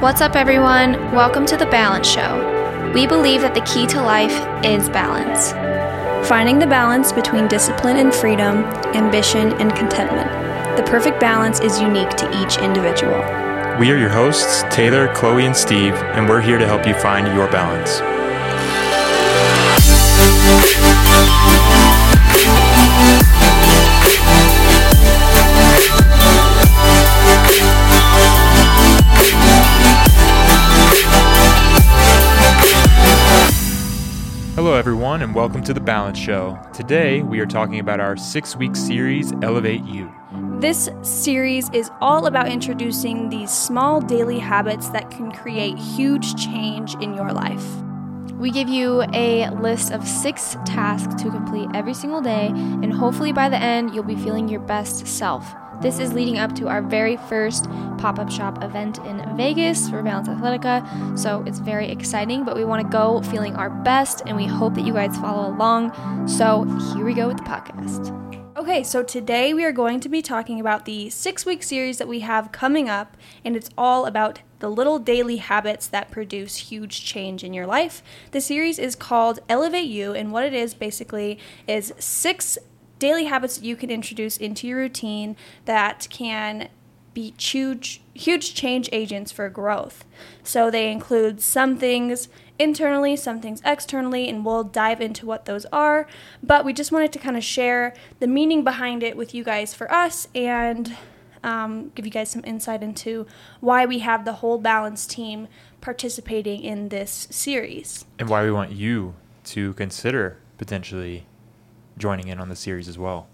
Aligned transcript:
What's 0.00 0.20
up, 0.20 0.36
everyone? 0.36 0.92
Welcome 1.12 1.44
to 1.46 1.56
The 1.56 1.66
Balance 1.66 2.06
Show. 2.06 2.92
We 2.94 3.08
believe 3.08 3.40
that 3.40 3.52
the 3.52 3.62
key 3.62 3.84
to 3.88 4.00
life 4.00 4.30
is 4.64 4.88
balance. 4.88 5.50
Finding 6.28 6.60
the 6.60 6.68
balance 6.68 7.10
between 7.10 7.48
discipline 7.48 7.96
and 7.96 8.14
freedom, 8.14 8.58
ambition 8.94 9.54
and 9.54 9.74
contentment. 9.74 10.30
The 10.76 10.84
perfect 10.84 11.18
balance 11.18 11.58
is 11.58 11.80
unique 11.80 12.10
to 12.10 12.30
each 12.40 12.58
individual. 12.58 13.18
We 13.80 13.90
are 13.90 13.98
your 13.98 14.08
hosts, 14.08 14.62
Taylor, 14.70 15.12
Chloe, 15.16 15.46
and 15.46 15.56
Steve, 15.56 15.94
and 15.94 16.28
we're 16.28 16.42
here 16.42 16.58
to 16.58 16.66
help 16.68 16.86
you 16.86 16.94
find 16.94 17.26
your 17.34 17.50
balance. 17.50 17.98
Hello, 34.58 34.74
everyone, 34.74 35.22
and 35.22 35.36
welcome 35.36 35.62
to 35.62 35.72
The 35.72 35.78
Balance 35.78 36.18
Show. 36.18 36.58
Today, 36.72 37.22
we 37.22 37.38
are 37.38 37.46
talking 37.46 37.78
about 37.78 38.00
our 38.00 38.16
six 38.16 38.56
week 38.56 38.74
series, 38.74 39.32
Elevate 39.40 39.84
You. 39.84 40.12
This 40.58 40.90
series 41.02 41.70
is 41.70 41.92
all 42.00 42.26
about 42.26 42.48
introducing 42.48 43.28
these 43.28 43.52
small 43.52 44.00
daily 44.00 44.40
habits 44.40 44.88
that 44.88 45.12
can 45.12 45.30
create 45.30 45.78
huge 45.78 46.34
change 46.34 46.96
in 46.96 47.14
your 47.14 47.30
life. 47.32 47.64
We 48.32 48.50
give 48.50 48.68
you 48.68 49.04
a 49.14 49.48
list 49.50 49.92
of 49.92 50.04
six 50.04 50.56
tasks 50.66 51.22
to 51.22 51.30
complete 51.30 51.68
every 51.72 51.94
single 51.94 52.20
day, 52.20 52.48
and 52.48 52.92
hopefully 52.92 53.30
by 53.30 53.48
the 53.48 53.58
end, 53.58 53.94
you'll 53.94 54.02
be 54.02 54.16
feeling 54.16 54.48
your 54.48 54.58
best 54.58 55.06
self. 55.06 55.54
This 55.80 56.00
is 56.00 56.12
leading 56.12 56.38
up 56.38 56.56
to 56.56 56.66
our 56.66 56.82
very 56.82 57.16
first 57.16 57.70
pop 57.98 58.18
up 58.18 58.30
shop 58.30 58.64
event 58.64 58.98
in 58.98 59.22
Vegas 59.36 59.88
for 59.88 60.02
Balance 60.02 60.26
Athletica. 60.26 61.16
So 61.16 61.44
it's 61.46 61.60
very 61.60 61.88
exciting, 61.88 62.44
but 62.44 62.56
we 62.56 62.64
want 62.64 62.82
to 62.84 62.88
go 62.90 63.22
feeling 63.22 63.54
our 63.54 63.70
best, 63.70 64.22
and 64.26 64.36
we 64.36 64.44
hope 64.44 64.74
that 64.74 64.84
you 64.84 64.92
guys 64.92 65.16
follow 65.18 65.48
along. 65.48 66.26
So 66.26 66.64
here 66.94 67.04
we 67.04 67.14
go 67.14 67.28
with 67.28 67.36
the 67.36 67.44
podcast. 67.44 68.12
Okay, 68.56 68.82
so 68.82 69.04
today 69.04 69.54
we 69.54 69.64
are 69.64 69.70
going 69.70 70.00
to 70.00 70.08
be 70.08 70.20
talking 70.20 70.58
about 70.58 70.84
the 70.84 71.10
six 71.10 71.46
week 71.46 71.62
series 71.62 71.98
that 71.98 72.08
we 72.08 72.20
have 72.20 72.50
coming 72.50 72.88
up, 72.88 73.16
and 73.44 73.54
it's 73.54 73.70
all 73.78 74.04
about 74.04 74.40
the 74.58 74.68
little 74.68 74.98
daily 74.98 75.36
habits 75.36 75.86
that 75.86 76.10
produce 76.10 76.56
huge 76.56 77.04
change 77.04 77.44
in 77.44 77.54
your 77.54 77.68
life. 77.68 78.02
The 78.32 78.40
series 78.40 78.80
is 78.80 78.96
called 78.96 79.38
Elevate 79.48 79.86
You, 79.86 80.12
and 80.12 80.32
what 80.32 80.44
it 80.44 80.54
is 80.54 80.74
basically 80.74 81.38
is 81.68 81.92
six 82.00 82.58
daily 82.98 83.24
habits 83.24 83.58
that 83.58 83.64
you 83.64 83.76
can 83.76 83.90
introduce 83.90 84.36
into 84.36 84.66
your 84.66 84.78
routine 84.78 85.36
that 85.64 86.06
can 86.10 86.68
be 87.14 87.34
huge 87.38 88.00
huge 88.14 88.54
change 88.54 88.88
agents 88.92 89.32
for 89.32 89.48
growth. 89.48 90.04
So 90.42 90.70
they 90.70 90.90
include 90.90 91.40
some 91.40 91.76
things 91.76 92.28
internally, 92.58 93.16
some 93.16 93.40
things 93.40 93.62
externally, 93.64 94.28
and 94.28 94.44
we'll 94.44 94.64
dive 94.64 95.00
into 95.00 95.24
what 95.24 95.44
those 95.44 95.64
are. 95.66 96.06
But 96.42 96.64
we 96.64 96.72
just 96.72 96.92
wanted 96.92 97.12
to 97.12 97.18
kind 97.18 97.36
of 97.36 97.44
share 97.44 97.94
the 98.18 98.26
meaning 98.26 98.64
behind 98.64 99.02
it 99.02 99.16
with 99.16 99.34
you 99.34 99.44
guys 99.44 99.74
for 99.74 99.92
us 99.92 100.28
and 100.34 100.96
um, 101.42 101.92
give 101.94 102.04
you 102.04 102.10
guys 102.10 102.30
some 102.30 102.44
insight 102.44 102.82
into 102.82 103.26
why 103.60 103.86
we 103.86 104.00
have 104.00 104.24
the 104.24 104.34
whole 104.34 104.58
balance 104.58 105.06
team 105.06 105.48
participating 105.80 106.62
in 106.62 106.88
this 106.88 107.28
series. 107.30 108.04
And 108.18 108.28
why 108.28 108.42
we 108.42 108.50
want 108.50 108.72
you 108.72 109.14
to 109.44 109.74
consider 109.74 110.38
potentially 110.56 111.26
joining 111.98 112.28
in 112.28 112.40
on 112.40 112.48
the 112.48 112.56
series 112.56 112.88
as 112.88 112.98
well. 112.98 113.28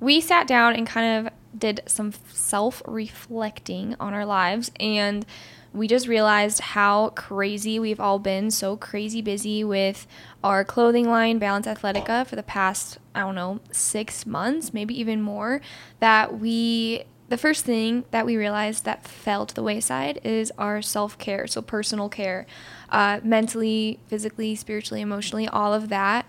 We 0.00 0.20
sat 0.20 0.46
down 0.46 0.74
and 0.74 0.86
kind 0.86 1.26
of 1.26 1.32
did 1.58 1.82
some 1.86 2.12
self 2.32 2.82
reflecting 2.86 3.96
on 3.98 4.14
our 4.14 4.26
lives 4.26 4.70
and 4.78 5.24
we 5.72 5.86
just 5.86 6.08
realized 6.08 6.60
how 6.60 7.10
crazy 7.10 7.78
we've 7.78 8.00
all 8.00 8.18
been 8.18 8.50
so 8.50 8.76
crazy 8.76 9.20
busy 9.20 9.62
with 9.62 10.06
our 10.42 10.64
clothing 10.64 11.08
line 11.08 11.38
balance 11.38 11.66
athletica 11.66 12.26
for 12.26 12.36
the 12.36 12.42
past 12.42 12.98
i 13.14 13.20
don't 13.20 13.34
know 13.34 13.60
six 13.70 14.26
months 14.26 14.72
maybe 14.72 14.98
even 14.98 15.20
more 15.20 15.60
that 16.00 16.38
we 16.38 17.04
the 17.28 17.36
first 17.36 17.64
thing 17.64 18.04
that 18.10 18.24
we 18.24 18.36
realized 18.36 18.84
that 18.84 19.06
fell 19.06 19.44
to 19.44 19.54
the 19.54 19.62
wayside 19.62 20.20
is 20.24 20.52
our 20.58 20.80
self-care 20.80 21.46
so 21.46 21.60
personal 21.60 22.08
care 22.08 22.46
uh, 22.90 23.20
mentally 23.22 23.98
physically 24.06 24.54
spiritually 24.54 25.00
emotionally 25.00 25.48
all 25.48 25.74
of 25.74 25.88
that 25.88 26.26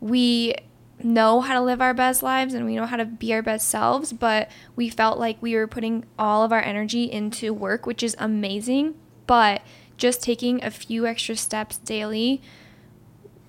we 0.00 0.54
know 1.02 1.40
how 1.40 1.54
to 1.54 1.60
live 1.60 1.80
our 1.80 1.94
best 1.94 2.22
lives 2.22 2.54
and 2.54 2.64
we 2.64 2.74
know 2.74 2.86
how 2.86 2.96
to 2.96 3.04
be 3.04 3.32
our 3.34 3.42
best 3.42 3.68
selves, 3.68 4.12
but 4.12 4.50
we 4.74 4.88
felt 4.88 5.18
like 5.18 5.36
we 5.40 5.54
were 5.54 5.66
putting 5.66 6.04
all 6.18 6.42
of 6.42 6.52
our 6.52 6.62
energy 6.62 7.04
into 7.04 7.52
work, 7.52 7.86
which 7.86 8.02
is 8.02 8.16
amazing. 8.18 8.94
But 9.26 9.62
just 9.96 10.22
taking 10.22 10.62
a 10.64 10.70
few 10.70 11.06
extra 11.06 11.36
steps 11.36 11.78
daily, 11.78 12.40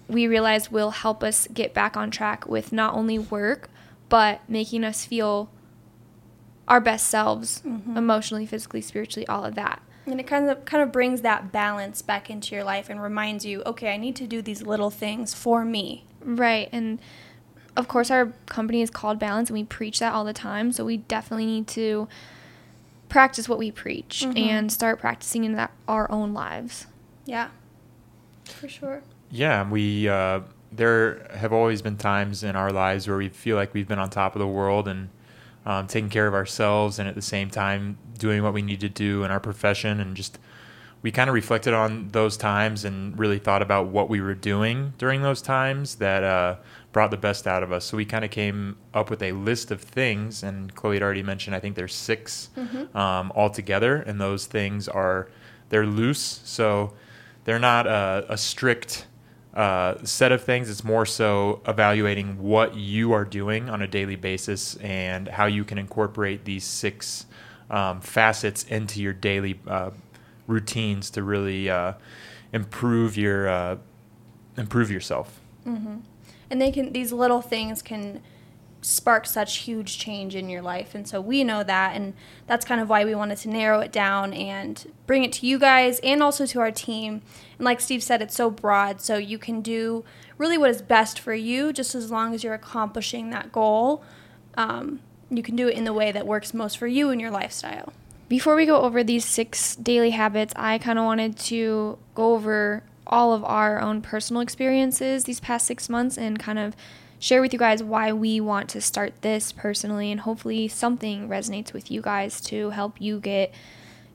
we 0.07 0.27
realized 0.27 0.71
will 0.71 0.91
help 0.91 1.23
us 1.23 1.47
get 1.53 1.73
back 1.73 1.95
on 1.97 2.11
track 2.11 2.47
with 2.47 2.71
not 2.71 2.93
only 2.93 3.19
work, 3.19 3.69
but 4.09 4.41
making 4.47 4.83
us 4.83 5.05
feel 5.05 5.49
our 6.67 6.81
best 6.81 7.07
selves 7.07 7.61
mm-hmm. 7.65 7.97
emotionally, 7.97 8.45
physically, 8.45 8.81
spiritually, 8.81 9.27
all 9.27 9.45
of 9.45 9.55
that. 9.55 9.81
And 10.05 10.19
it 10.21 10.27
kind 10.27 10.49
of 10.49 10.63
kind 10.63 10.81
of 10.81 10.91
brings 10.91 11.21
that 11.21 11.51
balance 11.51 12.01
back 12.01 12.29
into 12.29 12.55
your 12.55 12.63
life 12.63 12.89
and 12.89 13.01
reminds 13.01 13.45
you, 13.45 13.61
okay, 13.65 13.93
I 13.93 13.97
need 13.97 14.15
to 14.17 14.27
do 14.27 14.41
these 14.41 14.61
little 14.61 14.89
things 14.89 15.33
for 15.33 15.65
me. 15.65 16.05
Right. 16.21 16.69
And 16.71 16.99
of 17.77 17.88
course, 17.88 18.09
our 18.09 18.33
company 18.47 18.81
is 18.81 18.89
called 18.89 19.19
Balance, 19.19 19.49
and 19.49 19.57
we 19.57 19.63
preach 19.63 19.99
that 19.99 20.13
all 20.13 20.25
the 20.25 20.33
time. 20.33 20.71
So 20.71 20.83
we 20.83 20.97
definitely 20.97 21.45
need 21.45 21.67
to 21.69 22.07
practice 23.07 23.47
what 23.47 23.59
we 23.59 23.71
preach 23.71 24.23
mm-hmm. 24.25 24.38
and 24.38 24.71
start 24.71 24.99
practicing 24.99 25.45
in 25.45 25.53
that 25.53 25.71
our 25.88 26.11
own 26.11 26.33
lives. 26.33 26.88
Yeah, 27.25 27.49
for 28.43 28.67
sure. 28.67 29.03
Yeah, 29.29 29.69
we 29.69 30.09
uh, 30.09 30.41
there 30.71 31.27
have 31.35 31.53
always 31.53 31.81
been 31.81 31.97
times 31.97 32.43
in 32.43 32.55
our 32.55 32.71
lives 32.71 33.07
where 33.07 33.17
we 33.17 33.29
feel 33.29 33.55
like 33.55 33.73
we've 33.73 33.88
been 33.88 33.99
on 33.99 34.09
top 34.09 34.35
of 34.35 34.39
the 34.39 34.47
world 34.47 34.88
and 34.88 35.09
um, 35.65 35.88
taking 35.88 36.09
care 36.09 36.27
of 36.27 36.33
ourselves, 36.33 36.97
and 36.97 37.07
at 37.07 37.15
the 37.15 37.21
same 37.21 37.49
time 37.49 37.97
doing 38.17 38.41
what 38.41 38.53
we 38.53 38.63
need 38.63 38.79
to 38.79 38.89
do 38.89 39.23
in 39.23 39.29
our 39.29 39.39
profession, 39.39 39.99
and 39.99 40.15
just 40.15 40.39
we 41.03 41.11
kind 41.11 41.29
of 41.29 41.35
reflected 41.35 41.75
on 41.75 42.09
those 42.09 42.38
times 42.38 42.83
and 42.83 43.17
really 43.19 43.38
thought 43.38 43.61
about 43.61 43.88
what 43.88 44.09
we 44.09 44.19
were 44.19 44.33
doing 44.33 44.94
during 44.97 45.21
those 45.21 45.44
times 45.44 45.95
that 45.95 46.23
uh, 46.23 46.55
brought 46.97 47.11
the 47.11 47.15
best 47.15 47.45
out 47.45 47.61
of 47.61 47.71
us. 47.71 47.85
So 47.85 47.95
we 47.95 48.05
kind 48.05 48.25
of 48.25 48.31
came 48.31 48.75
up 48.91 49.11
with 49.11 49.21
a 49.21 49.31
list 49.31 49.69
of 49.69 49.79
things, 49.79 50.41
and 50.41 50.73
Chloe 50.73 50.95
had 50.95 51.03
already 51.03 51.21
mentioned. 51.21 51.55
I 51.55 51.59
think 51.59 51.75
there's 51.75 51.93
6 51.93 52.49
mm-hmm. 52.57 52.97
um, 52.97 53.31
altogether, 53.35 53.97
and 53.97 54.19
those 54.19 54.47
things 54.47 54.87
are 54.87 55.29
they're 55.69 55.85
loose, 55.85 56.41
so 56.43 56.93
they're 57.43 57.59
not 57.59 57.85
a, 57.85 58.25
a 58.29 58.35
strict 58.35 59.05
uh, 59.53 60.03
set 60.05 60.31
of 60.31 60.43
things. 60.43 60.71
It's 60.71 60.83
more 60.83 61.05
so 61.05 61.61
evaluating 61.67 62.41
what 62.41 62.73
you 62.73 63.11
are 63.11 63.25
doing 63.25 63.69
on 63.69 63.83
a 63.83 63.87
daily 63.87 64.15
basis 64.15 64.75
and 64.77 65.27
how 65.27 65.45
you 65.45 65.63
can 65.63 65.77
incorporate 65.77 66.45
these 66.45 66.63
six 66.63 67.27
um, 67.69 68.01
facets 68.01 68.63
into 68.63 69.03
your 69.03 69.13
daily 69.13 69.59
uh, 69.67 69.91
routines 70.47 71.11
to 71.11 71.21
really 71.21 71.69
uh, 71.69 71.93
improve 72.51 73.17
your 73.17 73.47
uh, 73.47 73.77
improve 74.57 74.89
yourself. 74.89 75.39
Mm-hmm 75.63 75.97
and 76.49 76.61
they 76.61 76.71
can 76.71 76.93
these 76.93 77.11
little 77.11 77.41
things 77.41 77.81
can 77.81 78.21
spark 78.81 79.25
such 79.25 79.57
huge 79.57 79.97
change 79.97 80.35
in 80.35 80.49
your 80.49 80.61
life. 80.61 80.93
And 80.95 81.07
so 81.07 81.19
we 81.19 81.43
know 81.43 81.63
that 81.63 81.95
and 81.95 82.13
that's 82.45 82.65
kind 82.65 82.79
of 82.79 82.89
why 82.89 83.03
we 83.05 83.15
wanted 83.15 83.37
to 83.39 83.49
narrow 83.49 83.79
it 83.79 83.91
down 83.91 84.33
and 84.33 84.91
bring 85.05 85.23
it 85.23 85.33
to 85.33 85.47
you 85.47 85.59
guys 85.59 85.99
and 85.99 86.21
also 86.21 86.45
to 86.45 86.59
our 86.59 86.71
team. 86.71 87.21
And 87.57 87.65
like 87.65 87.81
steve 87.81 88.03
said 88.03 88.21
it's 88.21 88.35
so 88.35 88.49
broad 88.49 89.01
so 89.01 89.17
you 89.17 89.37
can 89.37 89.61
do 89.61 90.05
really 90.37 90.57
what 90.57 90.69
is 90.69 90.81
best 90.81 91.19
for 91.19 91.33
you 91.33 91.73
just 91.73 91.95
as 91.95 92.11
long 92.11 92.33
as 92.33 92.43
you're 92.43 92.53
accomplishing 92.53 93.29
that 93.31 93.51
goal. 93.51 94.03
Um, 94.55 95.01
you 95.29 95.43
can 95.43 95.55
do 95.55 95.67
it 95.67 95.75
in 95.75 95.83
the 95.83 95.93
way 95.93 96.11
that 96.11 96.25
works 96.25 96.53
most 96.53 96.77
for 96.77 96.87
you 96.87 97.09
and 97.09 97.19
your 97.19 97.31
lifestyle. 97.31 97.91
Before 98.29 98.55
we 98.55 98.65
go 98.65 98.81
over 98.81 99.03
these 99.03 99.25
six 99.25 99.75
daily 99.75 100.11
habits 100.11 100.53
i 100.55 100.77
kind 100.77 101.00
of 101.00 101.05
wanted 101.05 101.38
to 101.38 101.97
go 102.13 102.33
over 102.33 102.83
all 103.07 103.33
of 103.33 103.44
our 103.44 103.80
own 103.80 104.01
personal 104.01 104.42
experiences 104.42 105.24
these 105.24 105.39
past 105.39 105.65
six 105.65 105.89
months 105.89 106.18
and 106.18 106.39
kind 106.39 106.59
of 106.59 106.75
share 107.19 107.42
with 107.42 107.54
you 107.54 107.59
guys 107.59 107.81
why 107.81 108.12
we 108.12 108.39
want 108.39 108.69
to 108.69 108.81
start 108.81 109.21
this 109.21 109.51
personally 109.51 110.12
and 110.12 110.21
hopefully 110.21 110.68
something 110.68 111.27
resonates 111.27 111.74
with 111.74 111.89
you 111.89 112.01
guys 112.01 112.39
to 112.39 112.69
help 112.71 113.01
you 113.01 113.19
get 113.19 113.51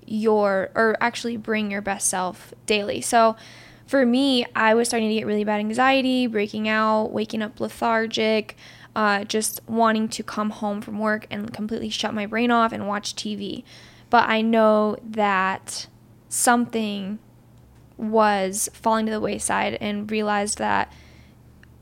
your 0.06 0.70
or 0.74 0.96
actually 1.00 1.36
bring 1.36 1.70
your 1.70 1.80
best 1.80 2.08
self 2.08 2.52
daily. 2.66 3.00
So 3.00 3.36
for 3.86 4.06
me, 4.06 4.46
I 4.54 4.74
was 4.74 4.88
starting 4.88 5.08
to 5.08 5.14
get 5.14 5.26
really 5.26 5.44
bad 5.44 5.60
anxiety, 5.60 6.26
breaking 6.26 6.68
out, 6.68 7.12
waking 7.12 7.42
up 7.42 7.60
lethargic, 7.60 8.56
uh, 8.94 9.24
just 9.24 9.60
wanting 9.66 10.08
to 10.08 10.22
come 10.22 10.50
home 10.50 10.80
from 10.80 10.98
work 10.98 11.26
and 11.30 11.52
completely 11.52 11.90
shut 11.90 12.14
my 12.14 12.26
brain 12.26 12.50
off 12.50 12.72
and 12.72 12.86
watch 12.88 13.14
TV. 13.14 13.64
But 14.10 14.28
I 14.28 14.42
know 14.42 14.96
that 15.02 15.86
something 16.28 17.18
was 17.96 18.68
falling 18.72 19.06
to 19.06 19.12
the 19.12 19.20
wayside 19.20 19.78
and 19.80 20.10
realized 20.10 20.58
that 20.58 20.92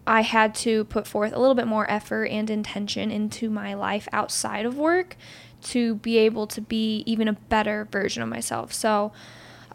I 0.06 0.22
had 0.22 0.54
to 0.56 0.84
put 0.84 1.06
forth 1.06 1.32
a 1.32 1.38
little 1.38 1.54
bit 1.54 1.66
more 1.66 1.88
effort 1.90 2.24
and 2.24 2.50
intention 2.50 3.10
into 3.10 3.50
my 3.50 3.74
life 3.74 4.08
outside 4.12 4.66
of 4.66 4.76
work 4.76 5.16
to 5.62 5.96
be 5.96 6.18
able 6.18 6.46
to 6.48 6.60
be 6.60 7.02
even 7.06 7.28
a 7.28 7.34
better 7.34 7.86
version 7.90 8.22
of 8.22 8.28
myself. 8.28 8.72
So 8.72 9.12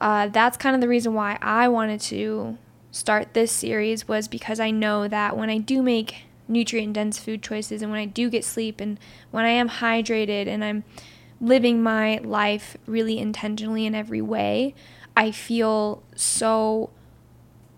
uh, 0.01 0.27
that's 0.27 0.57
kind 0.57 0.75
of 0.75 0.81
the 0.81 0.87
reason 0.87 1.13
why 1.13 1.37
I 1.41 1.67
wanted 1.67 2.01
to 2.01 2.57
start 2.91 3.33
this 3.33 3.51
series 3.51 4.07
was 4.07 4.27
because 4.27 4.59
I 4.59 4.71
know 4.71 5.07
that 5.07 5.37
when 5.37 5.49
I 5.49 5.57
do 5.57 5.81
make 5.81 6.23
nutrient 6.47 6.93
dense 6.93 7.19
food 7.19 7.41
choices 7.41 7.81
and 7.81 7.91
when 7.91 7.99
I 7.99 8.05
do 8.05 8.29
get 8.29 8.43
sleep 8.43 8.79
and 8.79 8.99
when 9.31 9.45
I 9.45 9.49
am 9.49 9.69
hydrated 9.69 10.47
and 10.47 10.63
I'm 10.63 10.83
living 11.41 11.83
my 11.83 12.19
life 12.23 12.77
really 12.85 13.19
intentionally 13.19 13.85
in 13.85 13.95
every 13.95 14.21
way, 14.21 14.73
I 15.15 15.31
feel 15.31 16.03
so 16.15 16.89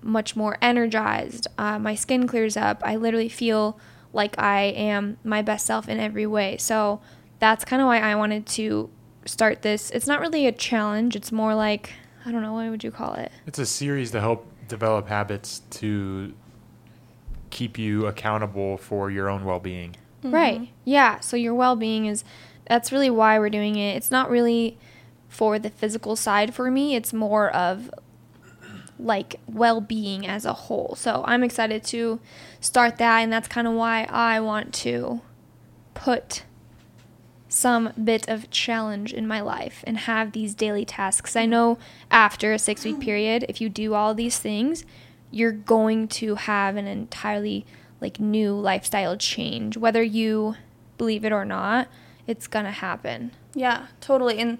much 0.01 0.35
more 0.35 0.57
energized. 0.61 1.47
Uh, 1.57 1.77
my 1.79 1.95
skin 1.95 2.27
clears 2.27 2.55
up. 2.57 2.81
I 2.83 2.95
literally 2.95 3.29
feel 3.29 3.79
like 4.13 4.37
I 4.39 4.63
am 4.63 5.17
my 5.23 5.41
best 5.41 5.65
self 5.65 5.89
in 5.89 5.99
every 5.99 6.25
way. 6.25 6.57
So 6.57 7.01
that's 7.39 7.65
kind 7.65 7.81
of 7.81 7.87
why 7.87 7.99
I 7.99 8.15
wanted 8.15 8.45
to 8.47 8.89
start 9.25 9.61
this. 9.61 9.91
It's 9.91 10.07
not 10.07 10.21
really 10.21 10.47
a 10.47 10.51
challenge, 10.51 11.15
it's 11.15 11.31
more 11.31 11.53
like, 11.53 11.93
I 12.25 12.31
don't 12.31 12.41
know, 12.41 12.53
what 12.53 12.69
would 12.69 12.83
you 12.83 12.91
call 12.91 13.13
it? 13.15 13.31
It's 13.45 13.59
a 13.59 13.65
series 13.65 14.11
to 14.11 14.21
help 14.21 14.47
develop 14.67 15.07
habits 15.07 15.61
to 15.71 16.33
keep 17.49 17.77
you 17.77 18.07
accountable 18.07 18.77
for 18.77 19.11
your 19.11 19.29
own 19.29 19.45
well-being. 19.45 19.95
Mm-hmm. 20.23 20.33
Right. 20.33 20.69
Yeah. 20.83 21.19
So 21.19 21.37
your 21.37 21.53
well-being 21.53 22.05
is 22.05 22.23
that's 22.67 22.91
really 22.91 23.09
why 23.09 23.39
we're 23.39 23.49
doing 23.49 23.75
it. 23.75 23.95
It's 23.95 24.11
not 24.11 24.29
really 24.29 24.77
for 25.27 25.59
the 25.59 25.69
physical 25.69 26.15
side 26.15 26.53
for 26.53 26.71
me. 26.71 26.95
It's 26.95 27.13
more 27.13 27.49
of 27.49 27.91
like 28.99 29.35
well-being 29.47 30.25
as 30.25 30.45
a 30.45 30.53
whole. 30.53 30.95
So 30.97 31.23
I'm 31.27 31.43
excited 31.43 31.83
to 31.85 32.19
start 32.59 32.97
that 32.97 33.19
and 33.19 33.31
that's 33.31 33.47
kind 33.47 33.67
of 33.67 33.73
why 33.73 34.07
I 34.09 34.39
want 34.39 34.73
to 34.75 35.21
put 35.93 36.43
some 37.49 37.93
bit 38.03 38.27
of 38.27 38.49
challenge 38.49 39.13
in 39.13 39.27
my 39.27 39.39
life 39.39 39.83
and 39.87 39.97
have 39.99 40.31
these 40.31 40.53
daily 40.53 40.85
tasks. 40.85 41.35
I 41.35 41.45
know 41.45 41.77
after 42.09 42.53
a 42.53 42.57
6-week 42.57 42.99
period 42.99 43.45
if 43.47 43.61
you 43.61 43.69
do 43.69 43.93
all 43.93 44.13
these 44.13 44.39
things, 44.39 44.83
you're 45.31 45.51
going 45.51 46.07
to 46.07 46.35
have 46.35 46.75
an 46.75 46.87
entirely 46.87 47.65
like 47.99 48.19
new 48.19 48.53
lifestyle 48.53 49.17
change 49.17 49.75
whether 49.75 50.03
you 50.03 50.55
believe 50.97 51.25
it 51.25 51.31
or 51.31 51.43
not 51.43 51.87
it's 52.27 52.47
going 52.47 52.65
to 52.65 52.71
happen 52.71 53.31
yeah 53.53 53.87
totally 53.99 54.37
and 54.37 54.57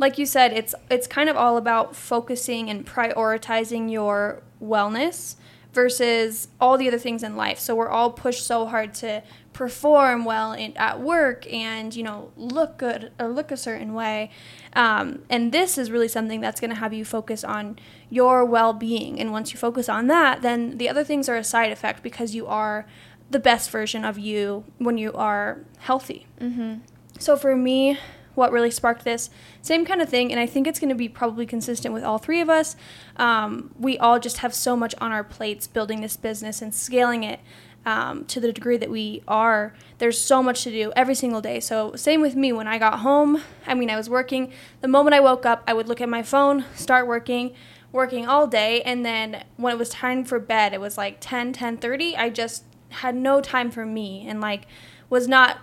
like 0.00 0.16
you 0.16 0.24
said 0.24 0.52
it's 0.52 0.74
it's 0.90 1.06
kind 1.06 1.28
of 1.28 1.36
all 1.36 1.56
about 1.58 1.94
focusing 1.94 2.70
and 2.70 2.86
prioritizing 2.86 3.92
your 3.92 4.42
wellness 4.60 5.36
versus 5.72 6.48
all 6.60 6.76
the 6.76 6.88
other 6.88 6.98
things 6.98 7.22
in 7.22 7.36
life. 7.36 7.58
So 7.60 7.76
we're 7.76 7.90
all 7.90 8.10
pushed 8.10 8.44
so 8.44 8.66
hard 8.66 8.92
to 8.94 9.22
perform 9.52 10.24
well 10.24 10.52
in, 10.52 10.76
at 10.76 11.00
work 11.00 11.46
and 11.52 11.94
you 11.94 12.02
know 12.02 12.32
look 12.36 12.78
good 12.78 13.12
or 13.20 13.28
look 13.28 13.52
a 13.52 13.56
certain 13.56 13.94
way. 13.94 14.30
Um, 14.72 15.22
and 15.28 15.52
this 15.52 15.76
is 15.78 15.90
really 15.90 16.08
something 16.08 16.40
that's 16.40 16.60
going 16.60 16.70
to 16.70 16.76
have 16.76 16.92
you 16.92 17.04
focus 17.04 17.44
on 17.44 17.78
your 18.08 18.44
well-being. 18.44 19.20
And 19.20 19.30
once 19.32 19.52
you 19.52 19.58
focus 19.58 19.88
on 19.88 20.06
that 20.06 20.42
then 20.42 20.78
the 20.78 20.88
other 20.88 21.04
things 21.04 21.28
are 21.28 21.36
a 21.36 21.44
side 21.44 21.70
effect 21.70 22.02
because 22.02 22.34
you 22.34 22.46
are 22.46 22.86
the 23.30 23.38
best 23.38 23.70
version 23.70 24.04
of 24.04 24.18
you 24.18 24.64
when 24.78 24.98
you 24.98 25.12
are 25.12 25.60
healthy. 25.78 26.26
Mm-hmm. 26.40 26.78
so 27.18 27.36
for 27.36 27.54
me 27.54 27.98
what 28.34 28.52
really 28.52 28.70
sparked 28.70 29.04
this 29.04 29.30
same 29.62 29.84
kind 29.84 30.00
of 30.00 30.08
thing 30.08 30.30
and 30.30 30.40
i 30.40 30.46
think 30.46 30.66
it's 30.66 30.78
going 30.78 30.88
to 30.88 30.94
be 30.94 31.08
probably 31.08 31.46
consistent 31.46 31.92
with 31.92 32.04
all 32.04 32.18
three 32.18 32.40
of 32.40 32.48
us 32.48 32.76
um, 33.16 33.70
we 33.78 33.98
all 33.98 34.18
just 34.18 34.38
have 34.38 34.54
so 34.54 34.76
much 34.76 34.94
on 35.00 35.12
our 35.12 35.24
plates 35.24 35.66
building 35.66 36.00
this 36.00 36.16
business 36.16 36.62
and 36.62 36.74
scaling 36.74 37.22
it 37.24 37.40
um, 37.86 38.24
to 38.26 38.40
the 38.40 38.52
degree 38.52 38.76
that 38.76 38.90
we 38.90 39.22
are, 39.26 39.72
there's 39.98 40.20
so 40.20 40.42
much 40.42 40.64
to 40.64 40.70
do 40.70 40.92
every 40.94 41.14
single 41.14 41.40
day. 41.40 41.60
So, 41.60 41.94
same 41.96 42.20
with 42.20 42.36
me. 42.36 42.52
When 42.52 42.68
I 42.68 42.78
got 42.78 43.00
home, 43.00 43.42
I 43.66 43.74
mean, 43.74 43.88
I 43.88 43.96
was 43.96 44.10
working. 44.10 44.52
The 44.80 44.88
moment 44.88 45.14
I 45.14 45.20
woke 45.20 45.46
up, 45.46 45.62
I 45.66 45.72
would 45.72 45.88
look 45.88 46.00
at 46.00 46.08
my 46.08 46.22
phone, 46.22 46.64
start 46.74 47.06
working, 47.06 47.54
working 47.92 48.26
all 48.26 48.46
day. 48.46 48.82
And 48.82 49.04
then 49.04 49.44
when 49.56 49.74
it 49.74 49.78
was 49.78 49.88
time 49.88 50.24
for 50.24 50.38
bed, 50.38 50.72
it 50.72 50.80
was 50.80 50.98
like 50.98 51.18
10, 51.20 51.52
10 51.52 51.78
30. 51.78 52.16
I 52.16 52.28
just 52.30 52.64
had 52.90 53.14
no 53.14 53.40
time 53.40 53.70
for 53.70 53.86
me 53.86 54.26
and 54.28 54.40
like 54.40 54.66
was 55.08 55.28
not 55.28 55.58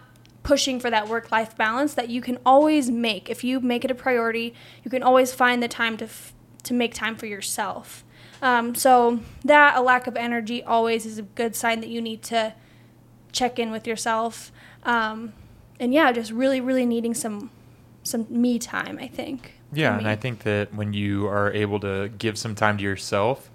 pushing 0.48 0.80
for 0.80 0.90
that 0.90 1.10
work 1.10 1.30
life 1.30 1.58
balance 1.58 1.94
that 1.96 2.08
you 2.08 2.22
can 2.22 2.40
always 2.46 2.90
make. 2.90 3.30
If 3.30 3.44
you 3.44 3.60
make 3.60 3.84
it 3.84 3.92
a 3.92 3.96
priority, 3.96 4.54
you 4.82 4.90
can 4.90 5.04
always 5.04 5.34
find 5.34 5.62
the 5.62 5.68
time 5.68 5.98
to, 5.98 6.06
f- 6.06 6.34
to 6.64 6.74
make 6.74 6.94
time 6.94 7.18
for 7.18 7.26
yourself. 7.26 8.06
Um, 8.42 8.74
so 8.74 9.20
that 9.44 9.76
a 9.76 9.82
lack 9.82 10.08
of 10.08 10.16
energy 10.16 10.64
always 10.64 11.06
is 11.06 11.18
a 11.18 11.24
good 11.24 11.54
sign 11.54 11.82
that 11.82 11.90
you 11.90 12.02
need 12.02 12.24
to 12.24 12.54
check 13.34 13.60
in 13.60 13.72
with 13.72 13.86
yourself. 13.86 14.54
Um, 14.84 15.34
and 15.82 15.94
yeah, 15.94 16.14
just 16.14 16.32
really, 16.32 16.62
really 16.62 16.86
needing 16.86 17.14
some 17.14 17.52
some 18.04 18.26
me 18.30 18.58
time. 18.58 18.98
I 19.02 19.08
think. 19.08 19.56
Yeah, 19.74 19.98
and 19.98 20.08
I 20.08 20.16
think 20.16 20.44
that 20.44 20.74
when 20.74 20.94
you 20.94 21.28
are 21.28 21.52
able 21.52 21.82
to 21.82 22.10
give 22.18 22.38
some 22.38 22.56
time 22.56 22.78
to 22.78 22.84
yourself, 22.84 23.52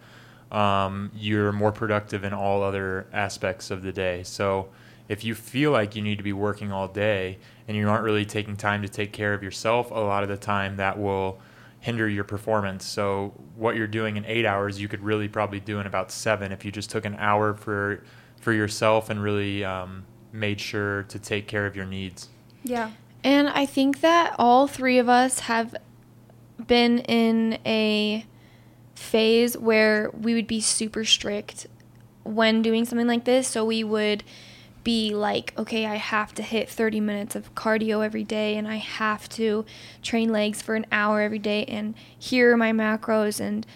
um, 0.51 1.11
you're 1.15 1.53
more 1.53 1.73
productive 1.73 2.23
in 2.23 2.35
all 2.35 2.63
other 2.63 3.07
aspects 3.15 3.71
of 3.71 3.81
the 3.81 3.93
day. 3.93 4.25
So 4.25 4.69
if 5.09 5.25
you 5.25 5.35
feel 5.35 5.71
like 5.71 5.97
you 5.97 6.03
need 6.03 6.19
to 6.19 6.25
be 6.25 6.33
working 6.33 6.73
all 6.73 6.89
day 6.89 7.39
and 7.69 7.77
you 7.77 7.89
aren't 7.89 8.05
really 8.05 8.25
taking 8.25 8.57
time 8.57 8.83
to 8.83 8.89
take 8.89 9.13
care 9.13 9.35
of 9.35 9.43
yourself, 9.43 9.91
a 9.91 9.95
lot 9.95 10.23
of 10.23 10.29
the 10.29 10.37
time 10.37 10.77
that 10.77 10.99
will 10.99 11.39
hinder 11.81 12.09
your 12.09 12.25
performance. 12.25 12.85
So 12.87 13.35
what 13.57 13.77
you're 13.77 13.89
doing 13.89 14.17
in 14.17 14.25
eight 14.25 14.47
hours, 14.47 14.81
you 14.81 14.89
could 14.89 15.03
really 15.03 15.29
probably 15.29 15.61
do 15.61 15.81
in 15.81 15.87
about 15.87 16.11
seven 16.13 16.53
if 16.53 16.65
you 16.65 16.71
just 16.71 16.91
took 16.91 17.05
an 17.05 17.17
hour 17.17 17.55
for 17.55 18.05
for 18.41 18.53
yourself 18.53 19.11
and 19.11 19.23
really 19.23 19.65
um, 19.65 20.05
made 20.33 20.61
sure 20.61 21.05
to 21.05 21.19
take 21.19 21.47
care 21.47 21.67
of 21.67 21.77
your 21.77 21.85
needs. 21.85 22.29
Yeah. 22.65 22.91
And 23.23 23.49
I 23.49 23.67
think 23.67 24.01
that 24.01 24.35
all 24.39 24.67
three 24.67 24.99
of 24.99 25.09
us 25.09 25.41
have 25.41 25.77
been 26.67 27.01
in 27.01 27.59
a 27.65 28.27
phase 28.95 29.57
where 29.57 30.11
we 30.11 30.35
would 30.35 30.47
be 30.47 30.61
super 30.61 31.05
strict 31.05 31.67
when 32.25 32.63
doing 32.63 32.85
something 32.85 33.07
like 33.07 33.25
this. 33.25 33.49
So 33.49 33.65
we 33.65 33.85
would 33.85 34.25
be 34.85 35.15
like, 35.15 35.53
okay, 35.57 35.87
I 35.87 35.97
have 35.97 36.35
to 36.35 36.43
hit 36.43 36.69
30 36.69 37.01
minutes 37.01 37.37
of 37.37 37.55
cardio 37.55 38.05
every 38.05 38.25
day 38.25 38.57
and 38.57 38.67
I 38.67 38.77
have 38.77 39.29
to 39.31 39.65
train 40.03 40.33
legs 40.33 40.61
for 40.61 40.75
an 40.75 40.87
hour 40.91 41.21
every 41.21 41.39
day 41.39 41.65
and 41.67 41.95
here 42.19 42.53
are 42.53 42.57
my 42.57 42.73
macros 42.73 43.41
and 43.41 43.67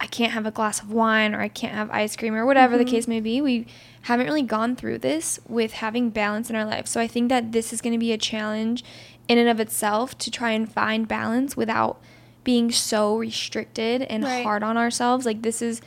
I 0.00 0.06
can't 0.06 0.32
have 0.32 0.46
a 0.46 0.50
glass 0.50 0.80
of 0.80 0.90
wine 0.90 1.34
or 1.34 1.40
I 1.40 1.48
can't 1.48 1.74
have 1.74 1.90
ice 1.90 2.16
cream 2.16 2.34
or 2.34 2.46
whatever 2.46 2.76
mm-hmm. 2.76 2.84
the 2.84 2.90
case 2.90 3.06
may 3.06 3.20
be. 3.20 3.40
We 3.42 3.66
haven't 4.02 4.26
really 4.26 4.42
gone 4.42 4.74
through 4.74 4.98
this 4.98 5.38
with 5.46 5.74
having 5.74 6.08
balance 6.08 6.48
in 6.48 6.56
our 6.56 6.64
life. 6.64 6.86
So 6.86 7.00
I 7.00 7.06
think 7.06 7.28
that 7.28 7.52
this 7.52 7.72
is 7.72 7.82
going 7.82 7.92
to 7.92 7.98
be 7.98 8.12
a 8.12 8.18
challenge 8.18 8.82
in 9.28 9.36
and 9.36 9.48
of 9.48 9.60
itself 9.60 10.16
to 10.18 10.30
try 10.30 10.52
and 10.52 10.72
find 10.72 11.06
balance 11.06 11.56
without 11.56 12.00
being 12.42 12.72
so 12.72 13.16
restricted 13.16 14.02
and 14.02 14.24
right. 14.24 14.42
hard 14.42 14.62
on 14.62 14.78
ourselves. 14.78 15.26
Like 15.26 15.42
this 15.42 15.60
is 15.60 15.82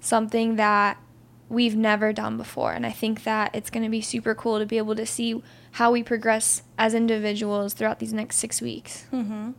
something 0.00 0.56
that 0.56 0.98
we've 1.52 1.76
never 1.76 2.12
done 2.12 2.36
before. 2.36 2.72
And 2.72 2.86
I 2.86 2.90
think 2.90 3.24
that 3.24 3.54
it's 3.54 3.70
going 3.70 3.84
to 3.84 3.90
be 3.90 4.00
super 4.00 4.34
cool 4.34 4.58
to 4.58 4.66
be 4.66 4.78
able 4.78 4.96
to 4.96 5.06
see 5.06 5.42
how 5.72 5.92
we 5.92 6.02
progress 6.02 6.62
as 6.78 6.94
individuals 6.94 7.74
throughout 7.74 7.98
these 7.98 8.12
next 8.12 8.36
six 8.36 8.60
weeks. 8.60 9.06
Mm-hmm. 9.12 9.52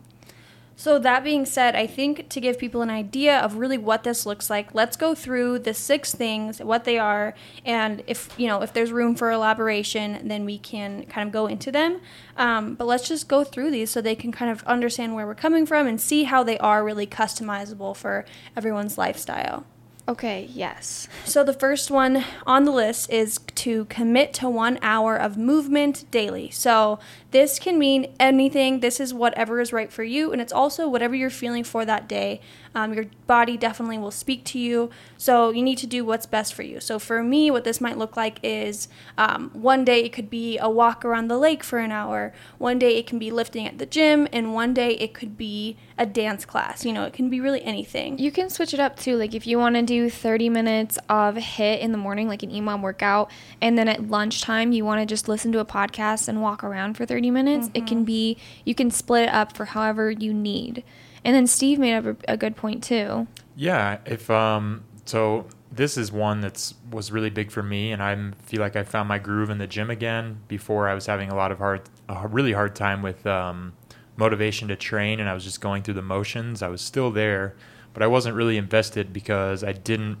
So, 0.76 0.98
that 0.98 1.22
being 1.22 1.46
said, 1.46 1.76
I 1.76 1.86
think 1.86 2.28
to 2.30 2.40
give 2.40 2.58
people 2.58 2.82
an 2.82 2.90
idea 2.90 3.38
of 3.38 3.58
really 3.58 3.78
what 3.78 4.02
this 4.02 4.26
looks 4.26 4.50
like, 4.50 4.74
let's 4.74 4.96
go 4.96 5.14
through 5.14 5.60
the 5.60 5.72
six 5.72 6.12
things, 6.12 6.60
what 6.60 6.82
they 6.82 6.98
are, 6.98 7.34
and 7.64 8.02
if 8.08 8.34
you 8.36 8.48
know 8.48 8.60
if 8.60 8.72
there's 8.72 8.90
room 8.90 9.14
for 9.14 9.30
elaboration, 9.30 10.26
then 10.26 10.44
we 10.44 10.58
can 10.58 11.04
kind 11.06 11.28
of 11.28 11.32
go 11.32 11.46
into 11.46 11.70
them. 11.70 12.00
Um, 12.36 12.74
but 12.74 12.88
let's 12.88 13.06
just 13.06 13.28
go 13.28 13.44
through 13.44 13.70
these 13.70 13.90
so 13.90 14.00
they 14.00 14.16
can 14.16 14.32
kind 14.32 14.50
of 14.50 14.64
understand 14.64 15.14
where 15.14 15.26
we're 15.26 15.36
coming 15.36 15.64
from 15.64 15.86
and 15.86 16.00
see 16.00 16.24
how 16.24 16.42
they 16.42 16.58
are 16.58 16.84
really 16.84 17.06
customizable 17.06 17.94
for 17.96 18.24
everyone's 18.56 18.98
lifestyle. 18.98 19.64
Okay, 20.06 20.50
yes. 20.52 21.08
So 21.24 21.42
the 21.42 21.54
first 21.54 21.90
one 21.90 22.24
on 22.46 22.64
the 22.64 22.70
list 22.70 23.10
is 23.10 23.40
to 23.54 23.86
commit 23.86 24.34
to 24.34 24.50
one 24.50 24.78
hour 24.82 25.16
of 25.16 25.38
movement 25.38 26.04
daily. 26.10 26.50
So 26.50 26.98
this 27.30 27.58
can 27.58 27.78
mean 27.78 28.12
anything. 28.20 28.80
This 28.80 29.00
is 29.00 29.14
whatever 29.14 29.60
is 29.60 29.72
right 29.72 29.90
for 29.90 30.04
you, 30.04 30.30
and 30.30 30.42
it's 30.42 30.52
also 30.52 30.88
whatever 30.88 31.14
you're 31.14 31.30
feeling 31.30 31.64
for 31.64 31.86
that 31.86 32.06
day. 32.06 32.42
Um, 32.74 32.92
your 32.92 33.06
body 33.26 33.56
definitely 33.56 33.98
will 33.98 34.10
speak 34.10 34.44
to 34.46 34.58
you. 34.58 34.90
So 35.16 35.50
you 35.50 35.62
need 35.62 35.78
to 35.78 35.86
do 35.86 36.04
what's 36.04 36.26
best 36.26 36.52
for 36.52 36.62
you. 36.62 36.80
So 36.80 36.98
for 36.98 37.22
me, 37.22 37.50
what 37.50 37.64
this 37.64 37.80
might 37.80 37.96
look 37.96 38.16
like 38.16 38.38
is 38.42 38.88
um, 39.16 39.50
one 39.54 39.84
day 39.84 40.04
it 40.04 40.12
could 40.12 40.28
be 40.28 40.58
a 40.58 40.68
walk 40.68 41.04
around 41.04 41.28
the 41.28 41.38
lake 41.38 41.64
for 41.64 41.78
an 41.78 41.92
hour, 41.92 42.34
one 42.58 42.78
day 42.78 42.98
it 42.98 43.06
can 43.06 43.18
be 43.18 43.30
lifting 43.30 43.66
at 43.66 43.78
the 43.78 43.86
gym, 43.86 44.28
and 44.32 44.52
one 44.52 44.74
day 44.74 44.90
it 44.96 45.14
could 45.14 45.38
be 45.38 45.76
a 45.96 46.04
dance 46.04 46.44
class. 46.44 46.84
You 46.84 46.92
know, 46.92 47.04
it 47.04 47.14
can 47.14 47.30
be 47.30 47.40
really 47.40 47.62
anything. 47.62 48.18
You 48.18 48.30
can 48.30 48.50
switch 48.50 48.74
it 48.74 48.80
up 48.80 48.98
too. 48.98 49.16
Like 49.16 49.34
if 49.34 49.46
you 49.46 49.58
want 49.58 49.76
to 49.76 49.82
do 49.82 49.93
30 50.10 50.48
minutes 50.48 50.98
of 51.08 51.36
HIIT 51.36 51.80
in 51.80 51.92
the 51.92 51.98
morning, 51.98 52.28
like 52.28 52.42
an 52.42 52.50
EMOM 52.50 52.82
workout, 52.82 53.30
and 53.60 53.78
then 53.78 53.88
at 53.88 54.08
lunchtime 54.08 54.72
you 54.72 54.84
want 54.84 55.00
to 55.00 55.06
just 55.06 55.28
listen 55.28 55.52
to 55.52 55.58
a 55.58 55.64
podcast 55.64 56.28
and 56.28 56.42
walk 56.42 56.62
around 56.62 56.94
for 56.94 57.06
30 57.06 57.30
minutes, 57.30 57.68
mm-hmm. 57.68 57.76
it 57.76 57.86
can 57.86 57.98
mm-hmm. 57.98 58.04
be, 58.04 58.36
you 58.64 58.74
can 58.74 58.90
split 58.90 59.24
it 59.24 59.30
up 59.30 59.56
for 59.56 59.66
however 59.66 60.10
you 60.10 60.32
need. 60.32 60.84
And 61.24 61.34
then 61.34 61.46
Steve 61.46 61.78
made 61.78 61.94
up 61.94 62.04
a, 62.04 62.32
a 62.32 62.36
good 62.36 62.56
point 62.56 62.84
too. 62.84 63.26
Yeah, 63.56 63.98
if 64.04 64.28
um, 64.30 64.84
so 65.04 65.46
this 65.72 65.96
is 65.96 66.12
one 66.12 66.40
that's 66.40 66.74
was 66.90 67.10
really 67.10 67.30
big 67.30 67.50
for 67.50 67.62
me, 67.62 67.92
and 67.92 68.02
I 68.02 68.32
feel 68.42 68.60
like 68.60 68.76
I 68.76 68.82
found 68.82 69.08
my 69.08 69.18
groove 69.18 69.48
in 69.48 69.58
the 69.58 69.66
gym 69.66 69.90
again. 69.90 70.40
Before 70.48 70.88
I 70.88 70.94
was 70.94 71.06
having 71.06 71.30
a 71.30 71.34
lot 71.34 71.50
of 71.50 71.58
hard, 71.58 71.82
a 72.08 72.28
really 72.28 72.52
hard 72.52 72.74
time 72.74 73.00
with 73.00 73.26
um, 73.26 73.72
motivation 74.16 74.68
to 74.68 74.76
train 74.76 75.20
and 75.20 75.28
I 75.28 75.34
was 75.34 75.44
just 75.44 75.60
going 75.60 75.82
through 75.82 75.94
the 75.94 76.02
motions. 76.02 76.62
I 76.62 76.68
was 76.68 76.80
still 76.80 77.10
there, 77.10 77.56
but 77.94 78.02
I 78.02 78.06
wasn't 78.06 78.36
really 78.36 78.58
invested 78.58 79.12
because 79.12 79.64
I 79.64 79.72
didn't 79.72 80.18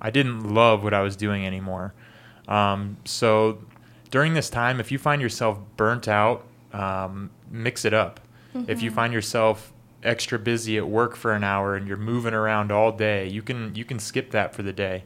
I 0.00 0.10
didn't 0.10 0.54
love 0.54 0.84
what 0.84 0.92
I 0.94 1.00
was 1.00 1.16
doing 1.16 1.46
anymore. 1.46 1.94
Um, 2.46 2.98
so 3.06 3.64
during 4.10 4.34
this 4.34 4.50
time, 4.50 4.78
if 4.78 4.92
you 4.92 4.98
find 4.98 5.20
yourself 5.20 5.58
burnt 5.76 6.08
out, 6.08 6.44
um, 6.74 7.30
mix 7.50 7.86
it 7.86 7.94
up. 7.94 8.20
Mm-hmm. 8.54 8.70
If 8.70 8.82
you 8.82 8.90
mm-hmm. 8.90 8.96
find 8.96 9.12
yourself 9.14 9.72
extra 10.02 10.38
busy 10.38 10.76
at 10.76 10.86
work 10.86 11.16
for 11.16 11.32
an 11.32 11.42
hour 11.42 11.74
and 11.74 11.88
you're 11.88 11.96
moving 11.96 12.34
around 12.34 12.70
all 12.70 12.92
day, 12.92 13.26
you 13.26 13.42
can 13.42 13.74
you 13.74 13.84
can 13.84 13.98
skip 13.98 14.30
that 14.32 14.54
for 14.54 14.62
the 14.62 14.72
day. 14.72 15.04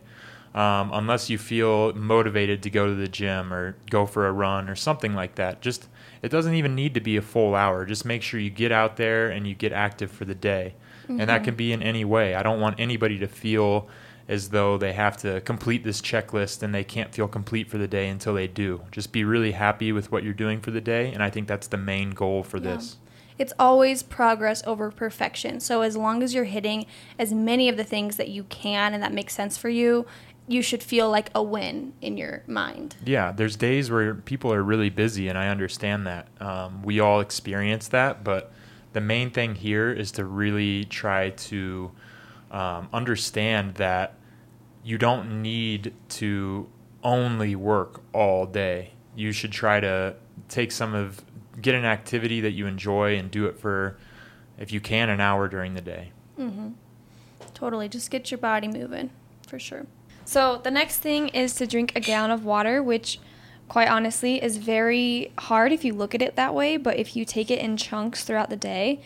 Um, 0.54 0.90
unless 0.92 1.30
you 1.30 1.38
feel 1.38 1.92
motivated 1.92 2.62
to 2.64 2.70
go 2.70 2.86
to 2.86 2.94
the 2.94 3.06
gym 3.06 3.52
or 3.52 3.76
go 3.90 4.06
for 4.06 4.26
a 4.26 4.32
run 4.32 4.68
or 4.68 4.74
something 4.74 5.14
like 5.14 5.36
that. 5.36 5.60
Just 5.60 5.88
it 6.22 6.30
doesn't 6.30 6.54
even 6.54 6.74
need 6.74 6.94
to 6.94 7.00
be 7.00 7.16
a 7.16 7.22
full 7.22 7.54
hour. 7.54 7.84
Just 7.84 8.04
make 8.04 8.22
sure 8.22 8.40
you 8.40 8.50
get 8.50 8.72
out 8.72 8.96
there 8.96 9.28
and 9.28 9.46
you 9.46 9.54
get 9.54 9.72
active 9.72 10.10
for 10.10 10.24
the 10.24 10.34
day. 10.34 10.74
Mm-hmm. 11.08 11.20
And 11.20 11.30
that 11.30 11.44
can 11.44 11.54
be 11.54 11.72
in 11.72 11.82
any 11.82 12.04
way. 12.04 12.34
I 12.34 12.42
don't 12.42 12.60
want 12.60 12.78
anybody 12.78 13.18
to 13.18 13.28
feel 13.28 13.88
as 14.28 14.50
though 14.50 14.76
they 14.76 14.92
have 14.92 15.16
to 15.16 15.40
complete 15.40 15.84
this 15.84 16.02
checklist 16.02 16.62
and 16.62 16.74
they 16.74 16.84
can't 16.84 17.14
feel 17.14 17.26
complete 17.26 17.70
for 17.70 17.78
the 17.78 17.88
day 17.88 18.08
until 18.08 18.34
they 18.34 18.46
do. 18.46 18.82
Just 18.92 19.10
be 19.10 19.24
really 19.24 19.52
happy 19.52 19.90
with 19.90 20.12
what 20.12 20.22
you're 20.22 20.34
doing 20.34 20.60
for 20.60 20.70
the 20.70 20.82
day. 20.82 21.10
And 21.10 21.22
I 21.22 21.30
think 21.30 21.48
that's 21.48 21.66
the 21.66 21.78
main 21.78 22.10
goal 22.10 22.42
for 22.42 22.58
yeah. 22.58 22.74
this. 22.74 22.98
It's 23.38 23.52
always 23.58 24.02
progress 24.02 24.62
over 24.66 24.90
perfection. 24.90 25.60
So 25.60 25.80
as 25.80 25.96
long 25.96 26.22
as 26.22 26.34
you're 26.34 26.44
hitting 26.44 26.86
as 27.18 27.32
many 27.32 27.68
of 27.68 27.76
the 27.76 27.84
things 27.84 28.16
that 28.16 28.28
you 28.28 28.44
can 28.44 28.92
and 28.92 29.02
that 29.02 29.14
makes 29.14 29.32
sense 29.32 29.56
for 29.56 29.68
you, 29.68 30.06
you 30.48 30.60
should 30.60 30.82
feel 30.82 31.08
like 31.08 31.30
a 31.34 31.42
win 31.42 31.92
in 32.00 32.16
your 32.16 32.42
mind. 32.46 32.96
Yeah, 33.04 33.32
there's 33.32 33.54
days 33.54 33.90
where 33.90 34.14
people 34.14 34.52
are 34.52 34.62
really 34.62 34.88
busy, 34.88 35.28
and 35.28 35.38
I 35.38 35.48
understand 35.48 36.06
that. 36.06 36.26
Um, 36.40 36.82
we 36.82 37.00
all 37.00 37.20
experience 37.20 37.88
that, 37.88 38.24
but 38.24 38.50
the 38.92 39.00
main 39.00 39.30
thing 39.30 39.54
here 39.54 39.92
is 39.92 40.12
to 40.12 40.24
really 40.24 40.84
try 40.84 41.30
to 41.30 41.90
um, 42.50 42.88
understand 42.92 43.74
that 43.74 44.14
you 44.82 44.98
don't 44.98 45.42
need 45.42 45.94
to 46.08 46.68
only 47.02 47.54
work 47.54 48.02
all 48.12 48.46
day. 48.46 48.92
You 49.14 49.32
should 49.32 49.52
try 49.52 49.80
to 49.80 50.14
take 50.48 50.72
some 50.72 50.94
of, 50.94 51.22
get 51.60 51.74
an 51.74 51.84
activity 51.84 52.40
that 52.40 52.52
you 52.52 52.66
enjoy 52.66 53.16
and 53.16 53.30
do 53.30 53.46
it 53.46 53.58
for, 53.58 53.98
if 54.58 54.72
you 54.72 54.80
can, 54.80 55.10
an 55.10 55.20
hour 55.20 55.48
during 55.48 55.74
the 55.74 55.80
day. 55.80 56.12
Mm-hmm. 56.38 56.70
Totally. 57.54 57.88
Just 57.88 58.10
get 58.10 58.30
your 58.30 58.38
body 58.38 58.68
moving 58.68 59.10
for 59.46 59.58
sure. 59.58 59.86
So 60.24 60.60
the 60.62 60.70
next 60.70 60.98
thing 60.98 61.28
is 61.28 61.54
to 61.54 61.66
drink 61.66 61.92
a 61.96 62.00
gallon 62.00 62.30
of 62.30 62.44
water, 62.44 62.82
which 62.82 63.18
quite 63.68 63.88
honestly 63.88 64.42
is 64.42 64.56
very 64.56 65.32
hard 65.38 65.72
if 65.72 65.84
you 65.84 65.94
look 65.94 66.14
at 66.14 66.22
it 66.22 66.36
that 66.36 66.54
way, 66.54 66.76
but 66.76 66.96
if 66.96 67.14
you 67.14 67.24
take 67.24 67.50
it 67.50 67.58
in 67.60 67.76
chunks 67.76 68.24
throughout 68.24 68.50
the 68.50 68.56
day, 68.56 69.00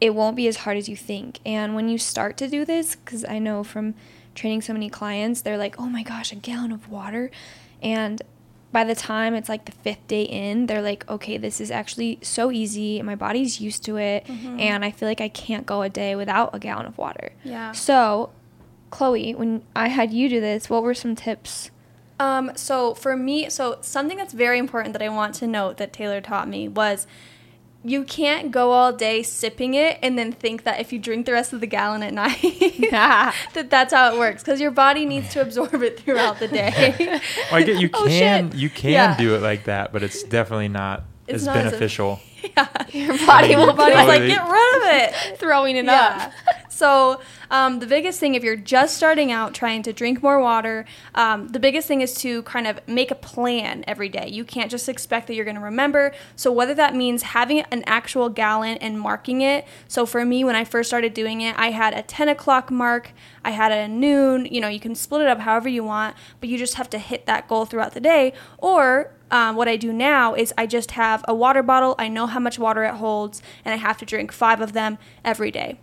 it 0.00 0.14
won't 0.14 0.36
be 0.36 0.48
as 0.48 0.58
hard 0.58 0.76
as 0.76 0.88
you 0.88 0.96
think. 0.96 1.40
And 1.44 1.74
when 1.74 1.88
you 1.88 1.98
start 1.98 2.36
to 2.38 2.48
do 2.48 2.64
this, 2.64 2.96
because 2.96 3.24
I 3.24 3.38
know 3.38 3.64
from 3.64 3.94
training 4.34 4.62
so 4.62 4.72
many 4.72 4.88
clients, 4.88 5.42
they're 5.42 5.58
like, 5.58 5.78
oh 5.78 5.86
my 5.86 6.02
gosh, 6.02 6.32
a 6.32 6.36
gallon 6.36 6.72
of 6.72 6.88
water. 6.88 7.30
And 7.82 8.20
by 8.72 8.84
the 8.84 8.94
time 8.94 9.34
it's 9.34 9.48
like 9.48 9.66
the 9.66 9.72
fifth 9.72 10.06
day 10.08 10.22
in, 10.22 10.66
they're 10.66 10.82
like, 10.82 11.08
okay, 11.08 11.36
this 11.36 11.60
is 11.60 11.70
actually 11.70 12.18
so 12.22 12.50
easy. 12.50 13.00
My 13.02 13.14
body's 13.14 13.60
used 13.60 13.84
to 13.84 13.96
it. 13.96 14.26
Mm-hmm. 14.26 14.60
And 14.60 14.84
I 14.84 14.90
feel 14.90 15.08
like 15.08 15.20
I 15.20 15.28
can't 15.28 15.64
go 15.64 15.82
a 15.82 15.88
day 15.88 16.16
without 16.16 16.54
a 16.54 16.58
gallon 16.58 16.86
of 16.86 16.98
water. 16.98 17.32
Yeah. 17.44 17.72
So 17.72 18.30
Chloe, 18.90 19.34
when 19.34 19.62
I 19.74 19.88
had 19.88 20.12
you 20.12 20.28
do 20.28 20.40
this, 20.40 20.68
what 20.68 20.82
were 20.82 20.94
some 20.94 21.14
tips? 21.14 21.70
Um, 22.20 22.52
so 22.54 22.94
for 22.94 23.16
me, 23.16 23.50
so 23.50 23.78
something 23.80 24.16
that's 24.16 24.32
very 24.32 24.58
important 24.58 24.92
that 24.92 25.02
I 25.02 25.08
want 25.08 25.34
to 25.36 25.46
note 25.46 25.78
that 25.78 25.92
Taylor 25.92 26.20
taught 26.20 26.48
me 26.48 26.68
was 26.68 27.06
you 27.84 28.02
can't 28.02 28.50
go 28.50 28.70
all 28.70 28.92
day 28.92 29.22
sipping 29.22 29.74
it 29.74 29.98
and 30.02 30.18
then 30.18 30.32
think 30.32 30.64
that 30.64 30.80
if 30.80 30.92
you 30.92 30.98
drink 30.98 31.26
the 31.26 31.32
rest 31.32 31.52
of 31.52 31.60
the 31.60 31.66
gallon 31.66 32.02
at 32.02 32.14
night 32.14 32.40
that 32.90 33.66
that's 33.68 33.92
how 33.92 34.12
it 34.12 34.18
works 34.18 34.42
because 34.42 34.60
your 34.60 34.70
body 34.70 35.04
needs 35.04 35.30
to 35.32 35.40
absorb 35.40 35.82
it 35.82 36.00
throughout 36.00 36.38
the 36.38 36.48
day. 36.48 36.94
well, 36.98 37.20
I 37.52 37.62
get 37.62 37.80
you 37.80 37.90
oh, 37.92 38.06
can 38.06 38.52
you 38.54 38.70
can 38.70 38.92
yeah. 38.92 39.16
do 39.16 39.34
it 39.34 39.42
like 39.42 39.64
that, 39.64 39.92
but 39.92 40.02
it's 40.02 40.22
definitely 40.22 40.68
not 40.68 41.04
it's 41.26 41.42
as 41.42 41.46
not 41.46 41.54
beneficial. 41.54 42.12
As 42.12 42.34
yeah. 42.56 42.68
Your 42.90 43.26
body 43.26 43.56
will 43.56 43.72
be 43.72 43.78
like, 43.78 44.22
get 44.22 44.48
rid 44.48 44.76
of 44.76 44.82
it. 44.84 45.38
Throwing 45.38 45.76
it 45.76 45.84
yeah. 45.86 46.30
up. 46.46 46.68
so 46.70 47.20
um, 47.50 47.78
the 47.78 47.86
biggest 47.86 48.20
thing, 48.20 48.34
if 48.34 48.42
you're 48.42 48.56
just 48.56 48.96
starting 48.96 49.32
out 49.32 49.54
trying 49.54 49.82
to 49.84 49.92
drink 49.92 50.22
more 50.22 50.38
water, 50.38 50.84
um, 51.14 51.48
the 51.48 51.58
biggest 51.58 51.88
thing 51.88 52.00
is 52.00 52.14
to 52.14 52.42
kind 52.42 52.66
of 52.66 52.86
make 52.86 53.10
a 53.10 53.14
plan 53.14 53.84
every 53.86 54.08
day. 54.08 54.28
You 54.28 54.44
can't 54.44 54.70
just 54.70 54.88
expect 54.88 55.26
that 55.28 55.34
you're 55.34 55.44
going 55.44 55.56
to 55.56 55.62
remember. 55.62 56.12
So 56.36 56.52
whether 56.52 56.74
that 56.74 56.94
means 56.94 57.22
having 57.22 57.60
an 57.60 57.82
actual 57.86 58.28
gallon 58.28 58.76
and 58.78 59.00
marking 59.00 59.40
it. 59.40 59.66
So 59.88 60.04
for 60.04 60.24
me, 60.24 60.44
when 60.44 60.56
I 60.56 60.64
first 60.64 60.90
started 60.90 61.14
doing 61.14 61.40
it, 61.40 61.56
I 61.58 61.70
had 61.70 61.94
a 61.94 62.02
10 62.02 62.28
o'clock 62.28 62.70
mark. 62.70 63.12
I 63.44 63.50
had 63.50 63.72
a 63.72 63.88
noon. 63.88 64.46
You 64.46 64.60
know, 64.60 64.68
you 64.68 64.80
can 64.80 64.94
split 64.94 65.22
it 65.22 65.28
up 65.28 65.40
however 65.40 65.68
you 65.68 65.84
want, 65.84 66.16
but 66.40 66.48
you 66.48 66.58
just 66.58 66.74
have 66.74 66.90
to 66.90 66.98
hit 66.98 67.26
that 67.26 67.48
goal 67.48 67.64
throughout 67.64 67.94
the 67.94 68.00
day. 68.00 68.34
Or 68.58 69.13
um, 69.30 69.56
what 69.56 69.68
I 69.68 69.76
do 69.76 69.92
now 69.92 70.34
is 70.34 70.52
I 70.56 70.66
just 70.66 70.92
have 70.92 71.24
a 71.26 71.34
water 71.34 71.62
bottle. 71.62 71.94
I 71.98 72.08
know 72.08 72.26
how 72.26 72.40
much 72.40 72.58
water 72.58 72.84
it 72.84 72.94
holds, 72.94 73.42
and 73.64 73.72
I 73.72 73.76
have 73.76 73.98
to 73.98 74.04
drink 74.04 74.32
five 74.32 74.60
of 74.60 74.72
them 74.72 74.98
every 75.24 75.50
day. 75.50 75.78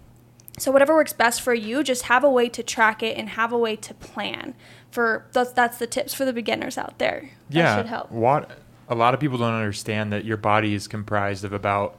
So 0.58 0.72
whatever 0.72 0.94
works 0.94 1.14
best 1.14 1.42
for 1.42 1.54
you, 1.54 1.84
just 1.84 2.04
have 2.04 2.24
a 2.24 2.30
way 2.30 2.50
to 2.50 2.62
track 2.62 3.02
it 3.02 3.18
and 3.18 3.30
have 3.30 3.52
a 3.52 3.58
way 3.58 3.76
to 3.78 3.94
plan. 3.94 4.54
For 4.92 5.26
that's 5.32 5.52
that's 5.52 5.78
the 5.78 5.88
tips 5.88 6.14
for 6.14 6.26
the 6.26 6.34
beginners 6.34 6.78
out 6.78 7.00
there. 7.00 7.32
That 7.50 7.58
yeah, 7.58 7.78
should 7.78 7.88
help. 7.88 8.12
What 8.12 8.60
a 8.90 8.96
lot 8.96 9.14
of 9.14 9.20
people 9.20 9.38
don't 9.38 9.54
understand 9.54 10.12
that 10.12 10.26
your 10.26 10.38
body 10.38 10.74
is 10.74 10.88
comprised 10.88 11.46
of 11.46 11.54
about 11.54 11.98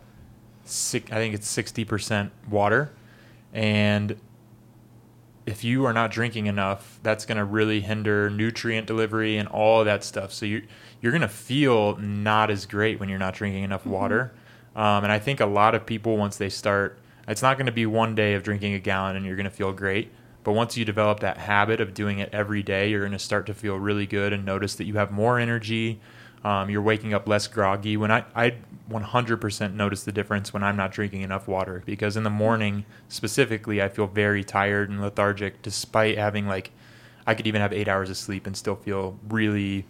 six, 0.64 1.11
I 1.11 1.16
think 1.16 1.34
it's 1.34 1.49
sixty 1.49 1.84
percent 1.84 2.30
water, 2.49 2.92
and 3.52 4.16
if 5.46 5.64
you 5.64 5.87
are 5.87 5.92
not 5.92 6.11
drinking 6.11 6.46
enough, 6.46 7.00
that's 7.02 7.25
going 7.25 7.38
to 7.38 7.44
really 7.44 7.80
hinder 7.80 8.30
nutrient 8.30 8.87
delivery 8.87 9.38
and 9.38 9.49
all 9.49 9.80
of 9.80 9.87
that 9.87 10.04
stuff. 10.04 10.32
So 10.32 10.46
you 10.46 10.62
you're 11.02 11.12
going 11.12 11.21
to 11.21 11.28
feel 11.28 11.97
not 11.97 12.50
as 12.50 12.64
great 12.64 12.99
when 12.99 13.09
you're 13.11 13.18
not 13.18 13.35
drinking 13.35 13.64
enough 13.64 13.82
mm-hmm. 13.82 13.90
water. 13.90 14.32
Um, 14.75 15.04
and 15.04 15.12
I 15.12 15.18
think 15.18 15.40
a 15.40 15.47
lot 15.47 15.75
of 15.75 15.85
people 15.85 16.16
once 16.16 16.38
they 16.38 16.49
start, 16.49 16.99
it's 17.28 17.42
not 17.42 17.59
going 17.59 17.66
to 17.66 17.73
be 17.73 17.85
one 17.85 18.14
day 18.14 18.35
of 18.35 18.42
drinking 18.42 18.73
a 18.75 18.78
gallon 18.78 19.16
and 19.16 19.26
you're 19.26 19.37
going 19.37 19.44
to 19.44 19.50
feel 19.50 19.73
great. 19.73 20.11
But 20.44 20.52
once 20.52 20.76
you 20.76 20.85
develop 20.85 21.21
that 21.21 21.37
habit 21.37 21.80
of 21.80 21.92
doing 21.92 22.18
it 22.18 22.30
every 22.32 22.62
day, 22.62 22.90
you're 22.90 23.00
going 23.00 23.12
to 23.12 23.18
start 23.18 23.47
to 23.47 23.54
feel 23.54 23.76
really 23.76 24.06
good 24.06 24.32
and 24.32 24.44
notice 24.44 24.75
that 24.76 24.85
you 24.85 24.94
have 24.94 25.11
more 25.11 25.38
energy. 25.38 26.00
Um, 26.44 26.71
you're 26.71 26.82
waking 26.82 27.14
up 27.14 27.28
less 27.28 27.47
groggy. 27.47 27.97
When 27.97 28.11
I, 28.11 28.25
I 28.35 28.54
100% 28.90 29.75
notice 29.75 30.02
the 30.02 30.11
difference 30.11 30.52
when 30.52 30.64
I'm 30.64 30.76
not 30.76 30.90
drinking 30.90 31.23
enough 31.23 31.47
water 31.47 31.82
because 31.87 32.16
in 32.16 32.25
the 32.25 32.30
morning 32.30 32.85
specifically, 33.09 33.80
I 33.80 33.88
feel 33.88 34.09
very 34.09 34.42
tired 34.42 34.90
and 34.90 35.00
lethargic 35.00 35.62
despite 35.62 36.18
having 36.18 36.49
like, 36.49 36.73
I 37.25 37.35
could 37.35 37.47
even 37.47 37.61
have 37.61 37.73
eight 37.73 37.87
hours 37.87 38.11
of 38.11 38.16
sleep 38.16 38.47
and 38.47 38.56
still 38.56 38.75
feel 38.75 39.16
really 39.28 39.87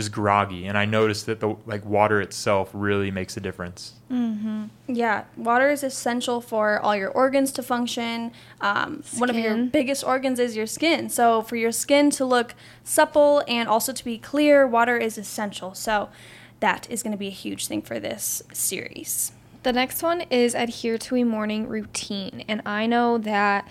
just 0.00 0.12
groggy 0.12 0.66
and 0.66 0.78
i 0.78 0.84
noticed 0.86 1.26
that 1.26 1.40
the 1.40 1.54
like 1.66 1.84
water 1.84 2.20
itself 2.22 2.70
really 2.72 3.10
makes 3.10 3.36
a 3.36 3.40
difference. 3.40 3.92
Mm-hmm. 4.10 4.64
yeah 4.88 5.24
water 5.36 5.70
is 5.70 5.84
essential 5.84 6.40
for 6.40 6.80
all 6.80 6.96
your 6.96 7.10
organs 7.10 7.52
to 7.52 7.62
function. 7.62 8.32
Um, 8.60 9.04
one 9.18 9.30
of 9.30 9.36
your 9.36 9.56
biggest 9.56 10.02
organs 10.02 10.40
is 10.40 10.56
your 10.56 10.66
skin. 10.66 11.08
So 11.10 11.42
for 11.42 11.56
your 11.56 11.70
skin 11.70 12.10
to 12.12 12.24
look 12.24 12.54
supple 12.82 13.44
and 13.46 13.68
also 13.68 13.92
to 13.92 14.04
be 14.04 14.18
clear 14.18 14.66
water 14.66 14.96
is 14.96 15.16
essential. 15.16 15.74
So 15.74 16.08
that 16.58 16.90
is 16.90 17.02
going 17.02 17.12
to 17.12 17.18
be 17.18 17.28
a 17.28 17.42
huge 17.44 17.68
thing 17.68 17.82
for 17.82 18.00
this 18.00 18.42
series. 18.52 19.32
The 19.62 19.72
next 19.72 20.02
one 20.02 20.22
is 20.22 20.54
adhere 20.54 20.98
to 20.98 21.16
a 21.16 21.24
morning 21.24 21.68
routine 21.68 22.44
and 22.48 22.62
i 22.64 22.86
know 22.86 23.18
that 23.18 23.68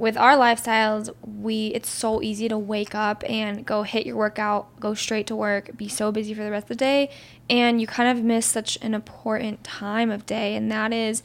with 0.00 0.16
our 0.16 0.32
lifestyles, 0.32 1.14
we 1.22 1.66
it's 1.68 1.90
so 1.90 2.22
easy 2.22 2.48
to 2.48 2.56
wake 2.56 2.94
up 2.94 3.22
and 3.28 3.66
go 3.66 3.82
hit 3.82 4.06
your 4.06 4.16
workout, 4.16 4.80
go 4.80 4.94
straight 4.94 5.26
to 5.26 5.36
work, 5.36 5.76
be 5.76 5.88
so 5.88 6.10
busy 6.10 6.32
for 6.32 6.42
the 6.42 6.50
rest 6.50 6.64
of 6.64 6.68
the 6.68 6.74
day, 6.76 7.10
and 7.50 7.82
you 7.82 7.86
kind 7.86 8.08
of 8.16 8.24
miss 8.24 8.46
such 8.46 8.78
an 8.80 8.94
important 8.94 9.62
time 9.62 10.10
of 10.10 10.24
day 10.24 10.56
and 10.56 10.72
that 10.72 10.94
is 10.94 11.22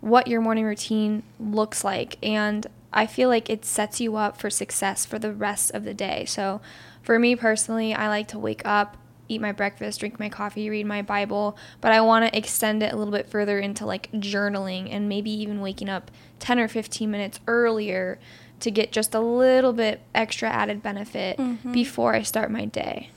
what 0.00 0.28
your 0.28 0.40
morning 0.40 0.64
routine 0.64 1.24
looks 1.40 1.82
like. 1.82 2.16
And 2.22 2.64
I 2.92 3.06
feel 3.06 3.28
like 3.28 3.50
it 3.50 3.64
sets 3.64 4.00
you 4.00 4.14
up 4.14 4.36
for 4.36 4.50
success 4.50 5.04
for 5.04 5.18
the 5.18 5.32
rest 5.32 5.72
of 5.72 5.82
the 5.82 5.94
day. 5.94 6.24
So, 6.24 6.60
for 7.02 7.18
me 7.18 7.34
personally, 7.34 7.92
I 7.92 8.06
like 8.06 8.28
to 8.28 8.38
wake 8.38 8.62
up, 8.64 8.96
eat 9.28 9.40
my 9.40 9.52
breakfast, 9.52 10.00
drink 10.00 10.18
my 10.18 10.28
coffee, 10.28 10.68
read 10.68 10.86
my 10.86 11.02
Bible, 11.02 11.56
but 11.80 11.92
I 11.92 12.00
want 12.00 12.26
to 12.26 12.36
extend 12.36 12.82
it 12.82 12.92
a 12.92 12.96
little 12.96 13.12
bit 13.12 13.28
further 13.28 13.58
into 13.58 13.86
like 13.86 14.10
journaling 14.12 14.88
and 14.90 15.08
maybe 15.08 15.30
even 15.30 15.60
waking 15.60 15.88
up 15.88 16.10
10 16.40 16.58
or 16.58 16.68
15 16.68 17.10
minutes 17.10 17.40
earlier 17.46 18.18
to 18.60 18.70
get 18.70 18.92
just 18.92 19.14
a 19.14 19.20
little 19.20 19.72
bit 19.72 20.00
extra 20.14 20.48
added 20.48 20.82
benefit 20.82 21.36
mm-hmm. 21.38 21.72
before 21.72 22.14
I 22.14 22.22
start 22.22 22.50
my 22.50 22.64
day. 22.64 23.10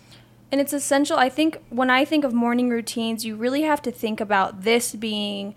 And 0.51 0.61
it's 0.61 0.73
essential. 0.73 1.17
I 1.17 1.29
think 1.29 1.61
when 1.69 1.89
I 1.89 2.05
think 2.05 2.23
of 2.23 2.33
morning 2.33 2.69
routines, 2.69 3.25
you 3.25 3.35
really 3.35 3.63
have 3.63 3.81
to 3.83 3.91
think 3.91 4.21
about 4.21 4.61
this 4.61 4.95
being 4.95 5.55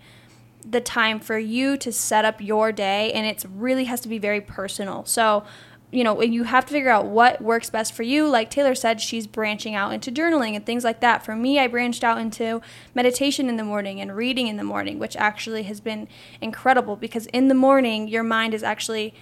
the 0.69 0.81
time 0.81 1.19
for 1.19 1.37
you 1.37 1.77
to 1.77 1.91
set 1.91 2.25
up 2.25 2.41
your 2.41 2.71
day, 2.71 3.11
and 3.13 3.25
it 3.25 3.45
really 3.55 3.85
has 3.85 4.01
to 4.01 4.09
be 4.09 4.17
very 4.17 4.41
personal. 4.41 5.05
So, 5.05 5.43
you 5.91 6.03
know, 6.03 6.21
you 6.21 6.43
have 6.43 6.65
to 6.67 6.73
figure 6.73 6.89
out 6.89 7.07
what 7.07 7.41
works 7.41 7.69
best 7.69 7.93
for 7.93 8.03
you. 8.03 8.27
Like 8.27 8.51
Taylor 8.51 8.75
said, 8.75 9.01
she's 9.01 9.25
branching 9.25 9.73
out 9.73 9.91
into 9.91 10.11
journaling 10.11 10.55
and 10.55 10.63
things 10.65 10.83
like 10.83 10.99
that. 10.99 11.25
For 11.25 11.35
me, 11.35 11.59
I 11.59 11.67
branched 11.67 12.03
out 12.03 12.19
into 12.19 12.61
meditation 12.93 13.49
in 13.49 13.57
the 13.57 13.63
morning 13.63 13.99
and 13.99 14.15
reading 14.15 14.47
in 14.47 14.57
the 14.57 14.63
morning, 14.63 14.99
which 14.99 15.15
actually 15.15 15.63
has 15.63 15.79
been 15.79 16.07
incredible 16.41 16.95
because 16.95 17.25
in 17.27 17.47
the 17.47 17.55
morning, 17.55 18.07
your 18.07 18.23
mind 18.23 18.53
is 18.53 18.61
actually 18.61 19.15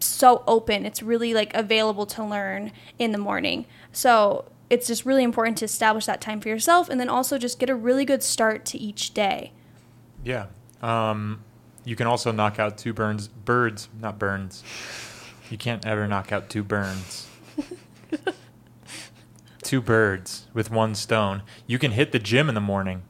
so 0.00 0.44
open. 0.46 0.84
It's 0.84 1.02
really 1.02 1.32
like 1.32 1.54
available 1.54 2.04
to 2.06 2.24
learn 2.24 2.72
in 2.98 3.12
the 3.12 3.18
morning. 3.18 3.64
So 3.90 4.44
it's 4.68 4.86
just 4.86 5.06
really 5.06 5.22
important 5.22 5.56
to 5.58 5.64
establish 5.64 6.04
that 6.04 6.20
time 6.20 6.40
for 6.40 6.48
yourself 6.48 6.90
and 6.90 7.00
then 7.00 7.08
also 7.08 7.38
just 7.38 7.58
get 7.58 7.70
a 7.70 7.74
really 7.74 8.04
good 8.04 8.22
start 8.22 8.66
to 8.66 8.78
each 8.78 9.14
day. 9.14 9.52
Yeah. 10.22 10.46
Um, 10.82 11.42
you 11.84 11.96
can 11.96 12.06
also 12.06 12.30
knock 12.30 12.58
out 12.58 12.76
two 12.76 12.92
burns, 12.92 13.28
birds, 13.28 13.88
not 14.00 14.18
burns. 14.18 14.62
You 15.50 15.58
can't 15.58 15.84
ever 15.86 16.06
knock 16.08 16.32
out 16.32 16.48
two 16.48 16.62
burns. 16.62 17.28
two 19.62 19.80
birds 19.80 20.46
with 20.54 20.70
one 20.70 20.94
stone. 20.94 21.42
You 21.66 21.78
can 21.78 21.92
hit 21.92 22.12
the 22.12 22.18
gym 22.18 22.48
in 22.48 22.54
the 22.54 22.60
morning. 22.60 23.02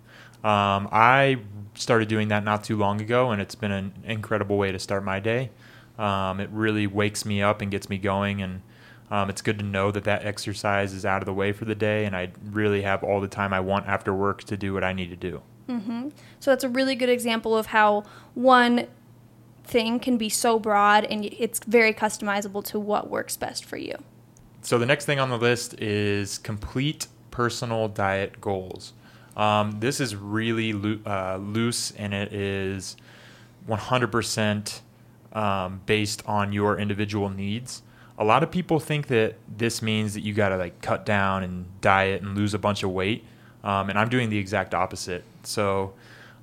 Um, 0.42 0.88
I 0.92 1.38
started 1.74 2.08
doing 2.08 2.28
that 2.28 2.44
not 2.44 2.64
too 2.64 2.76
long 2.76 3.00
ago, 3.00 3.30
and 3.30 3.40
it's 3.40 3.54
been 3.54 3.72
an 3.72 3.92
incredible 4.04 4.56
way 4.56 4.72
to 4.72 4.78
start 4.78 5.04
my 5.04 5.20
day. 5.20 5.50
Um, 5.98 6.40
it 6.40 6.50
really 6.50 6.86
wakes 6.86 7.24
me 7.24 7.42
up 7.42 7.60
and 7.60 7.70
gets 7.70 7.88
me 7.88 7.98
going, 7.98 8.42
and 8.42 8.62
um, 9.10 9.30
it's 9.30 9.42
good 9.42 9.58
to 9.58 9.64
know 9.64 9.90
that 9.90 10.04
that 10.04 10.24
exercise 10.24 10.92
is 10.92 11.04
out 11.04 11.22
of 11.22 11.26
the 11.26 11.34
way 11.34 11.52
for 11.52 11.64
the 11.64 11.74
day, 11.74 12.04
and 12.04 12.16
I 12.16 12.32
really 12.50 12.82
have 12.82 13.02
all 13.02 13.20
the 13.20 13.28
time 13.28 13.52
I 13.52 13.60
want 13.60 13.86
after 13.86 14.12
work 14.12 14.44
to 14.44 14.56
do 14.56 14.74
what 14.74 14.84
I 14.84 14.92
need 14.92 15.10
to 15.10 15.16
do. 15.16 15.42
Mm-hmm. 15.68 16.08
So 16.40 16.50
that's 16.50 16.64
a 16.64 16.68
really 16.68 16.94
good 16.94 17.08
example 17.08 17.56
of 17.56 17.66
how 17.66 18.04
one 18.34 18.86
thing 19.64 19.99
can 19.99 20.16
be 20.16 20.28
so 20.28 20.59
broad 20.59 21.04
and 21.04 21.25
it's 21.25 21.61
very 21.66 21.92
customizable 21.92 22.64
to 22.64 22.78
what 22.78 23.11
works 23.11 23.37
best 23.37 23.64
for 23.64 23.76
you. 23.76 23.97
So 24.62 24.78
the 24.78 24.87
next 24.87 25.04
thing 25.04 25.18
on 25.18 25.30
the 25.30 25.38
list 25.38 25.80
is 25.80 26.38
complete 26.38 27.06
personal 27.30 27.88
diet 27.88 28.40
goals. 28.40 28.92
Um, 29.37 29.78
this 29.80 30.00
is 30.00 30.14
really 30.14 31.00
uh, 31.04 31.37
loose 31.37 31.90
and 31.92 32.14
it 32.14 32.33
is 32.33 32.97
100% 33.68 34.80
um, 35.33 35.80
based 35.87 36.23
on 36.26 36.52
your 36.52 36.78
individual 36.78 37.28
needs. 37.28 37.83
A 38.16 38.25
lot 38.25 38.42
of 38.42 38.50
people 38.50 38.78
think 38.78 39.09
that 39.09 39.35
this 39.49 39.83
means 39.83 40.14
that 40.14 40.21
you 40.21 40.33
got 40.33 40.50
to 40.50 40.56
like 40.56 40.80
cut 40.80 41.04
down 41.04 41.42
and 41.42 41.66
diet 41.80 42.23
and 42.23 42.37
lose 42.37 42.54
a 42.54 42.59
bunch 42.59 42.85
of 42.85 42.90
weight, 42.90 43.25
um, 43.64 43.90
and 43.90 43.99
I'm 43.99 44.09
doing 44.09 44.30
the 44.30 44.38
exact 44.38 44.73
opposite. 44.73 45.25
So 45.42 45.94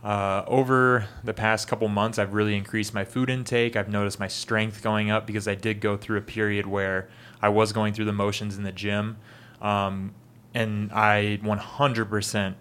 uh, 0.03 0.43
over 0.47 1.07
the 1.23 1.33
past 1.33 1.67
couple 1.67 1.87
months, 1.87 2.17
I've 2.17 2.33
really 2.33 2.55
increased 2.55 2.93
my 2.93 3.05
food 3.05 3.29
intake. 3.29 3.75
I've 3.75 3.89
noticed 3.89 4.19
my 4.19 4.27
strength 4.27 4.81
going 4.81 5.11
up 5.11 5.27
because 5.27 5.47
I 5.47 5.55
did 5.55 5.79
go 5.79 5.95
through 5.95 6.17
a 6.17 6.21
period 6.21 6.65
where 6.65 7.09
I 7.41 7.49
was 7.49 7.71
going 7.71 7.93
through 7.93 8.05
the 8.05 8.13
motions 8.13 8.57
in 8.57 8.63
the 8.63 8.71
gym. 8.71 9.17
Um, 9.61 10.15
and 10.53 10.91
I 10.91 11.39
100% 11.43 12.55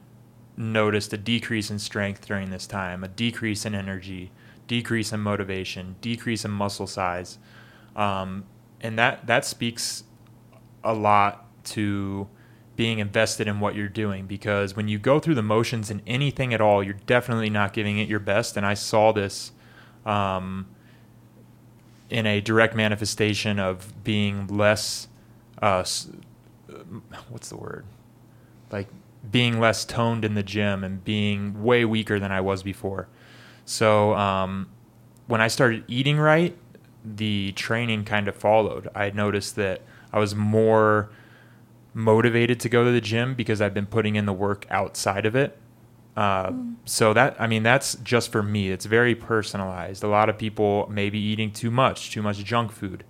noticed 0.56 1.12
a 1.14 1.16
decrease 1.16 1.70
in 1.70 1.78
strength 1.78 2.26
during 2.26 2.50
this 2.50 2.66
time, 2.66 3.02
a 3.02 3.08
decrease 3.08 3.64
in 3.64 3.74
energy, 3.74 4.30
decrease 4.66 5.12
in 5.12 5.20
motivation, 5.20 5.96
decrease 6.02 6.44
in 6.44 6.50
muscle 6.50 6.86
size. 6.86 7.38
Um, 7.96 8.44
and 8.82 8.98
that, 8.98 9.26
that 9.26 9.46
speaks 9.46 10.04
a 10.84 10.92
lot 10.92 11.46
to 11.64 12.28
being 12.80 12.98
invested 12.98 13.46
in 13.46 13.60
what 13.60 13.74
you're 13.74 13.90
doing 13.90 14.26
because 14.26 14.74
when 14.74 14.88
you 14.88 14.98
go 14.98 15.20
through 15.20 15.34
the 15.34 15.42
motions 15.42 15.90
in 15.90 16.00
anything 16.06 16.54
at 16.54 16.62
all, 16.62 16.82
you're 16.82 16.94
definitely 17.04 17.50
not 17.50 17.74
giving 17.74 17.98
it 17.98 18.08
your 18.08 18.18
best. 18.18 18.56
And 18.56 18.64
I 18.64 18.72
saw 18.72 19.12
this 19.12 19.52
um, 20.06 20.66
in 22.08 22.24
a 22.24 22.40
direct 22.40 22.74
manifestation 22.74 23.58
of 23.58 24.02
being 24.02 24.46
less, 24.46 25.08
uh, 25.60 25.84
what's 27.28 27.50
the 27.50 27.58
word? 27.58 27.84
Like 28.72 28.88
being 29.30 29.60
less 29.60 29.84
toned 29.84 30.24
in 30.24 30.32
the 30.32 30.42
gym 30.42 30.82
and 30.82 31.04
being 31.04 31.62
way 31.62 31.84
weaker 31.84 32.18
than 32.18 32.32
I 32.32 32.40
was 32.40 32.62
before. 32.62 33.08
So 33.66 34.14
um, 34.14 34.70
when 35.26 35.42
I 35.42 35.48
started 35.48 35.84
eating 35.86 36.16
right, 36.16 36.56
the 37.04 37.52
training 37.52 38.06
kind 38.06 38.26
of 38.26 38.34
followed. 38.34 38.88
I 38.94 39.10
noticed 39.10 39.56
that 39.56 39.82
I 40.14 40.18
was 40.18 40.34
more 40.34 41.10
motivated 41.94 42.60
to 42.60 42.68
go 42.68 42.84
to 42.84 42.90
the 42.90 43.00
gym 43.00 43.34
because 43.34 43.60
I've 43.60 43.74
been 43.74 43.86
putting 43.86 44.16
in 44.16 44.26
the 44.26 44.32
work 44.32 44.66
outside 44.70 45.26
of 45.26 45.34
it. 45.34 45.58
Uh, 46.16 46.50
mm. 46.50 46.74
So 46.84 47.12
that 47.14 47.40
I 47.40 47.46
mean 47.46 47.62
that's 47.62 47.94
just 47.96 48.32
for 48.32 48.42
me. 48.42 48.70
It's 48.70 48.84
very 48.84 49.14
personalized. 49.14 50.02
A 50.02 50.08
lot 50.08 50.28
of 50.28 50.38
people 50.38 50.88
may 50.90 51.10
be 51.10 51.18
eating 51.18 51.52
too 51.52 51.70
much, 51.70 52.10
too 52.10 52.22
much 52.22 52.38
junk 52.44 52.72
food. 52.72 53.04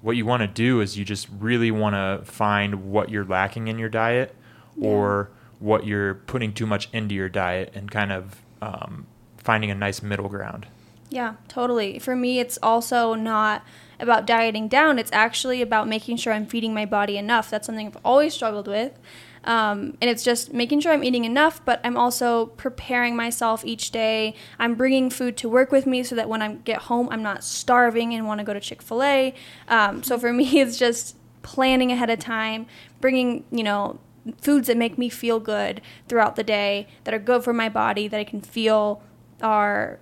What 0.00 0.16
you 0.16 0.24
want 0.24 0.40
to 0.40 0.46
do 0.46 0.80
is 0.80 0.98
you 0.98 1.04
just 1.04 1.28
really 1.38 1.70
want 1.70 1.94
to 1.94 2.24
find 2.30 2.90
what 2.90 3.10
you're 3.10 3.24
lacking 3.24 3.68
in 3.68 3.78
your 3.78 3.90
diet, 3.90 4.34
yeah. 4.76 4.88
or 4.88 5.30
what 5.58 5.86
you're 5.86 6.14
putting 6.14 6.52
too 6.52 6.66
much 6.66 6.88
into 6.92 7.14
your 7.14 7.28
diet, 7.28 7.70
and 7.74 7.90
kind 7.90 8.10
of 8.10 8.42
um, 8.62 9.06
finding 9.36 9.70
a 9.70 9.74
nice 9.74 10.02
middle 10.02 10.28
ground. 10.28 10.66
Yeah, 11.10 11.34
totally. 11.48 11.98
For 11.98 12.16
me, 12.16 12.38
it's 12.38 12.58
also 12.62 13.14
not 13.14 13.64
about 14.00 14.26
dieting 14.26 14.68
down. 14.68 14.98
It's 14.98 15.12
actually 15.12 15.62
about 15.62 15.88
making 15.88 16.16
sure 16.16 16.32
I'm 16.32 16.46
feeding 16.46 16.74
my 16.74 16.86
body 16.86 17.16
enough. 17.16 17.50
That's 17.50 17.66
something 17.66 17.86
I've 17.86 17.98
always 18.04 18.34
struggled 18.34 18.68
with. 18.68 18.98
Um, 19.44 19.96
and 20.00 20.10
it's 20.10 20.22
just 20.22 20.52
making 20.52 20.80
sure 20.80 20.92
I'm 20.92 21.02
eating 21.02 21.24
enough, 21.24 21.64
but 21.64 21.80
I'm 21.82 21.96
also 21.96 22.46
preparing 22.46 23.16
myself 23.16 23.64
each 23.64 23.90
day. 23.90 24.34
I'm 24.58 24.74
bringing 24.74 25.08
food 25.08 25.36
to 25.38 25.48
work 25.48 25.72
with 25.72 25.86
me 25.86 26.02
so 26.02 26.14
that 26.14 26.28
when 26.28 26.42
I 26.42 26.54
get 26.54 26.82
home, 26.82 27.08
I'm 27.10 27.22
not 27.22 27.42
starving 27.42 28.14
and 28.14 28.26
want 28.26 28.40
to 28.40 28.44
go 28.44 28.52
to 28.52 28.60
Chick 28.60 28.82
fil 28.82 29.02
A. 29.02 29.34
Um, 29.68 30.02
so 30.02 30.18
for 30.18 30.32
me, 30.32 30.60
it's 30.60 30.78
just 30.78 31.16
planning 31.42 31.90
ahead 31.90 32.10
of 32.10 32.18
time, 32.18 32.66
bringing, 33.00 33.44
you 33.50 33.62
know, 33.62 33.98
foods 34.42 34.66
that 34.66 34.76
make 34.76 34.98
me 34.98 35.08
feel 35.08 35.40
good 35.40 35.80
throughout 36.06 36.36
the 36.36 36.44
day, 36.44 36.86
that 37.04 37.14
are 37.14 37.18
good 37.18 37.42
for 37.42 37.54
my 37.54 37.70
body, 37.70 38.06
that 38.08 38.20
I 38.20 38.24
can 38.24 38.42
feel 38.42 39.02
are 39.42 39.98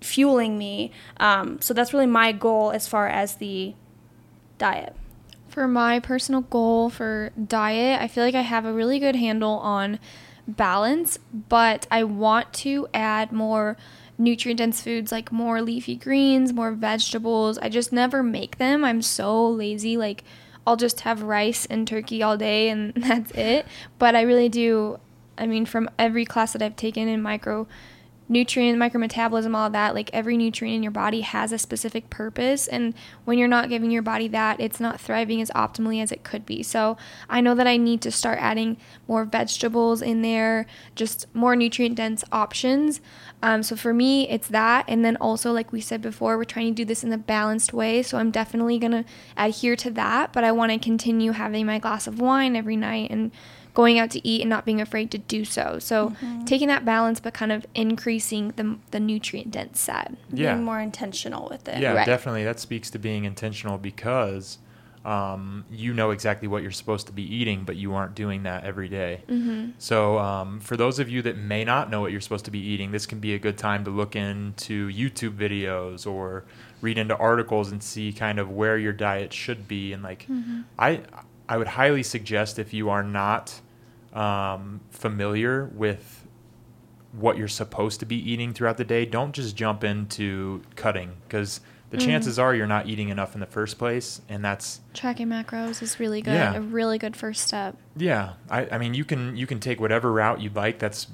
fueling 0.00 0.58
me. 0.58 0.92
Um, 1.18 1.60
so 1.60 1.74
that's 1.74 1.92
really 1.92 2.06
my 2.06 2.32
goal 2.32 2.70
as 2.70 2.88
far 2.88 3.08
as 3.08 3.36
the 3.36 3.74
diet. 4.58 4.94
For 5.48 5.66
my 5.66 5.98
personal 5.98 6.42
goal 6.42 6.90
for 6.90 7.32
diet, 7.46 8.00
I 8.00 8.08
feel 8.08 8.24
like 8.24 8.34
I 8.34 8.42
have 8.42 8.64
a 8.64 8.72
really 8.72 8.98
good 8.98 9.16
handle 9.16 9.58
on 9.58 9.98
balance, 10.46 11.18
but 11.48 11.86
I 11.90 12.04
want 12.04 12.52
to 12.54 12.88
add 12.94 13.32
more 13.32 13.76
nutrient 14.16 14.58
dense 14.58 14.82
foods 14.82 15.10
like 15.10 15.32
more 15.32 15.62
leafy 15.62 15.96
greens, 15.96 16.52
more 16.52 16.72
vegetables. 16.72 17.58
I 17.58 17.68
just 17.68 17.92
never 17.92 18.22
make 18.22 18.58
them. 18.58 18.84
I'm 18.84 19.02
so 19.02 19.48
lazy. 19.48 19.96
Like, 19.96 20.22
I'll 20.66 20.76
just 20.76 21.00
have 21.00 21.22
rice 21.22 21.66
and 21.66 21.88
turkey 21.88 22.22
all 22.22 22.36
day 22.36 22.68
and 22.68 22.92
that's 22.96 23.32
it. 23.32 23.66
But 23.98 24.14
I 24.14 24.22
really 24.22 24.48
do. 24.48 25.00
I 25.38 25.46
mean, 25.46 25.64
from 25.64 25.88
every 25.98 26.26
class 26.26 26.52
that 26.52 26.62
I've 26.62 26.76
taken 26.76 27.08
in 27.08 27.22
micro 27.22 27.66
nutrient 28.30 28.78
micrometabolism 28.78 29.56
all 29.56 29.68
that 29.68 29.92
like 29.92 30.08
every 30.12 30.36
nutrient 30.36 30.76
in 30.76 30.82
your 30.84 30.92
body 30.92 31.20
has 31.22 31.50
a 31.50 31.58
specific 31.58 32.08
purpose 32.10 32.68
and 32.68 32.94
when 33.24 33.36
you're 33.36 33.48
not 33.48 33.68
giving 33.68 33.90
your 33.90 34.02
body 34.02 34.28
that 34.28 34.58
it's 34.60 34.78
not 34.78 35.00
thriving 35.00 35.42
as 35.42 35.50
optimally 35.50 36.00
as 36.00 36.12
it 36.12 36.22
could 36.22 36.46
be. 36.46 36.62
So 36.62 36.96
i 37.28 37.40
know 37.40 37.56
that 37.56 37.66
i 37.66 37.76
need 37.76 38.00
to 38.02 38.10
start 38.12 38.38
adding 38.40 38.76
more 39.08 39.24
vegetables 39.24 40.00
in 40.00 40.22
there 40.22 40.66
just 40.94 41.26
more 41.34 41.56
nutrient 41.56 41.96
dense 41.96 42.22
options. 42.30 43.00
Um, 43.42 43.64
so 43.64 43.74
for 43.74 43.92
me 43.92 44.28
it's 44.28 44.48
that 44.48 44.84
and 44.86 45.04
then 45.04 45.16
also 45.16 45.50
like 45.50 45.72
we 45.72 45.80
said 45.80 46.00
before 46.00 46.38
we're 46.38 46.44
trying 46.44 46.68
to 46.68 46.82
do 46.82 46.84
this 46.84 47.02
in 47.02 47.12
a 47.12 47.18
balanced 47.18 47.72
way 47.72 48.02
so 48.02 48.16
i'm 48.18 48.30
definitely 48.30 48.78
going 48.78 48.92
to 48.92 49.04
adhere 49.36 49.76
to 49.76 49.90
that 49.90 50.32
but 50.32 50.44
i 50.44 50.52
want 50.52 50.70
to 50.70 50.78
continue 50.78 51.32
having 51.32 51.66
my 51.66 51.78
glass 51.78 52.06
of 52.06 52.20
wine 52.20 52.54
every 52.54 52.76
night 52.76 53.10
and 53.10 53.32
going 53.80 53.98
out 53.98 54.10
to 54.10 54.28
eat 54.28 54.42
and 54.42 54.50
not 54.50 54.66
being 54.66 54.78
afraid 54.78 55.10
to 55.10 55.16
do 55.16 55.42
so. 55.42 55.78
So 55.78 56.10
mm-hmm. 56.10 56.44
taking 56.44 56.68
that 56.68 56.84
balance, 56.84 57.18
but 57.18 57.32
kind 57.32 57.50
of 57.50 57.66
increasing 57.74 58.52
the 58.56 58.76
the 58.90 59.00
nutrient 59.00 59.50
dense 59.50 59.80
side. 59.80 60.18
Yeah, 60.30 60.52
being 60.52 60.64
more 60.64 60.80
intentional 60.80 61.48
with 61.48 61.66
it. 61.66 61.80
Yeah, 61.80 61.94
right. 61.94 62.06
definitely. 62.06 62.44
That 62.44 62.60
speaks 62.60 62.90
to 62.90 62.98
being 62.98 63.24
intentional 63.24 63.78
because. 63.78 64.58
Um, 65.02 65.64
you 65.70 65.94
know 65.94 66.10
exactly 66.10 66.46
what 66.46 66.60
you're 66.60 66.70
supposed 66.70 67.06
to 67.06 67.14
be 67.14 67.22
eating, 67.22 67.64
but 67.64 67.76
you 67.76 67.94
aren't 67.94 68.14
doing 68.14 68.42
that 68.42 68.64
every 68.64 68.90
day. 68.90 69.22
Mm-hmm. 69.30 69.70
So, 69.78 70.18
um, 70.18 70.60
for 70.60 70.76
those 70.76 70.98
of 70.98 71.08
you 71.08 71.22
that 71.22 71.38
may 71.38 71.64
not 71.64 71.88
know 71.88 72.02
what 72.02 72.12
you're 72.12 72.20
supposed 72.20 72.44
to 72.44 72.50
be 72.50 72.58
eating, 72.58 72.92
this 72.92 73.06
can 73.06 73.18
be 73.18 73.32
a 73.32 73.38
good 73.38 73.56
time 73.56 73.82
to 73.84 73.90
look 73.90 74.14
into 74.14 74.90
YouTube 74.90 75.38
videos 75.38 76.06
or 76.06 76.44
read 76.82 76.98
into 76.98 77.16
articles 77.16 77.72
and 77.72 77.82
see 77.82 78.12
kind 78.12 78.38
of 78.38 78.50
where 78.50 78.76
your 78.76 78.92
diet 78.92 79.32
should 79.32 79.66
be. 79.66 79.94
And 79.94 80.02
like, 80.02 80.26
mm-hmm. 80.28 80.60
I 80.78 81.00
I 81.48 81.56
would 81.56 81.68
highly 81.68 82.02
suggest 82.02 82.58
if 82.58 82.74
you 82.74 82.90
are 82.90 83.02
not 83.02 83.62
um, 84.12 84.80
familiar 84.90 85.66
with 85.66 86.26
what 87.12 87.36
you're 87.36 87.48
supposed 87.48 88.00
to 88.00 88.06
be 88.06 88.16
eating 88.16 88.52
throughout 88.52 88.76
the 88.76 88.84
day, 88.84 89.04
don't 89.04 89.32
just 89.32 89.56
jump 89.56 89.82
into 89.82 90.62
cutting 90.76 91.12
because 91.26 91.60
the 91.90 91.96
mm. 91.96 92.04
chances 92.04 92.38
are 92.38 92.54
you're 92.54 92.66
not 92.66 92.86
eating 92.86 93.08
enough 93.08 93.34
in 93.34 93.40
the 93.40 93.46
first 93.46 93.78
place, 93.78 94.20
and 94.28 94.44
that's 94.44 94.80
tracking 94.94 95.28
macros 95.28 95.82
is 95.82 95.98
really 95.98 96.22
good. 96.22 96.34
Yeah. 96.34 96.54
A 96.54 96.60
really 96.60 96.98
good 96.98 97.16
first 97.16 97.46
step. 97.46 97.76
Yeah, 97.96 98.34
I, 98.48 98.68
I 98.70 98.78
mean 98.78 98.94
you 98.94 99.04
can 99.04 99.36
you 99.36 99.46
can 99.46 99.58
take 99.58 99.80
whatever 99.80 100.12
route 100.12 100.40
you'd 100.40 100.54
like. 100.54 100.78
That's 100.78 101.08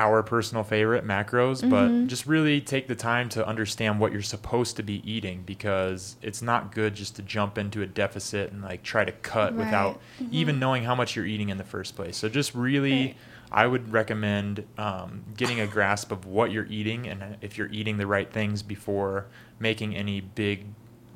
our 0.00 0.22
personal 0.22 0.64
favorite 0.64 1.06
macros, 1.06 1.60
but 1.68 1.88
mm-hmm. 1.88 2.06
just 2.06 2.26
really 2.26 2.60
take 2.60 2.88
the 2.88 2.94
time 2.94 3.28
to 3.28 3.46
understand 3.46 4.00
what 4.00 4.12
you're 4.12 4.22
supposed 4.22 4.76
to 4.76 4.82
be 4.82 5.02
eating 5.10 5.42
because 5.44 6.16
it's 6.22 6.40
not 6.40 6.74
good 6.74 6.94
just 6.94 7.16
to 7.16 7.22
jump 7.22 7.58
into 7.58 7.82
a 7.82 7.86
deficit 7.86 8.50
and 8.50 8.62
like 8.62 8.82
try 8.82 9.04
to 9.04 9.12
cut 9.12 9.54
Right. 9.54 9.64
without 9.64 10.00
mm-hmm. 10.20 10.28
even 10.32 10.58
knowing 10.58 10.84
how 10.84 10.94
much 10.94 11.14
you're 11.16 11.26
eating 11.26 11.50
in 11.50 11.58
the 11.58 11.64
first 11.64 11.94
place. 11.96 12.16
So 12.16 12.28
just 12.28 12.54
really, 12.54 13.06
Right. 13.08 13.16
I 13.52 13.66
would 13.66 13.92
recommend 13.92 14.64
um, 14.78 15.24
getting 15.36 15.60
a 15.60 15.66
grasp 15.66 16.12
of 16.12 16.24
what 16.24 16.50
you're 16.52 16.66
eating 16.66 17.06
and 17.06 17.22
uh, 17.22 17.26
if 17.40 17.58
you're 17.58 17.70
eating 17.72 17.98
the 17.98 18.06
right 18.06 18.32
things 18.32 18.62
before 18.62 19.26
making 19.58 19.94
any 19.94 20.20
big 20.20 20.66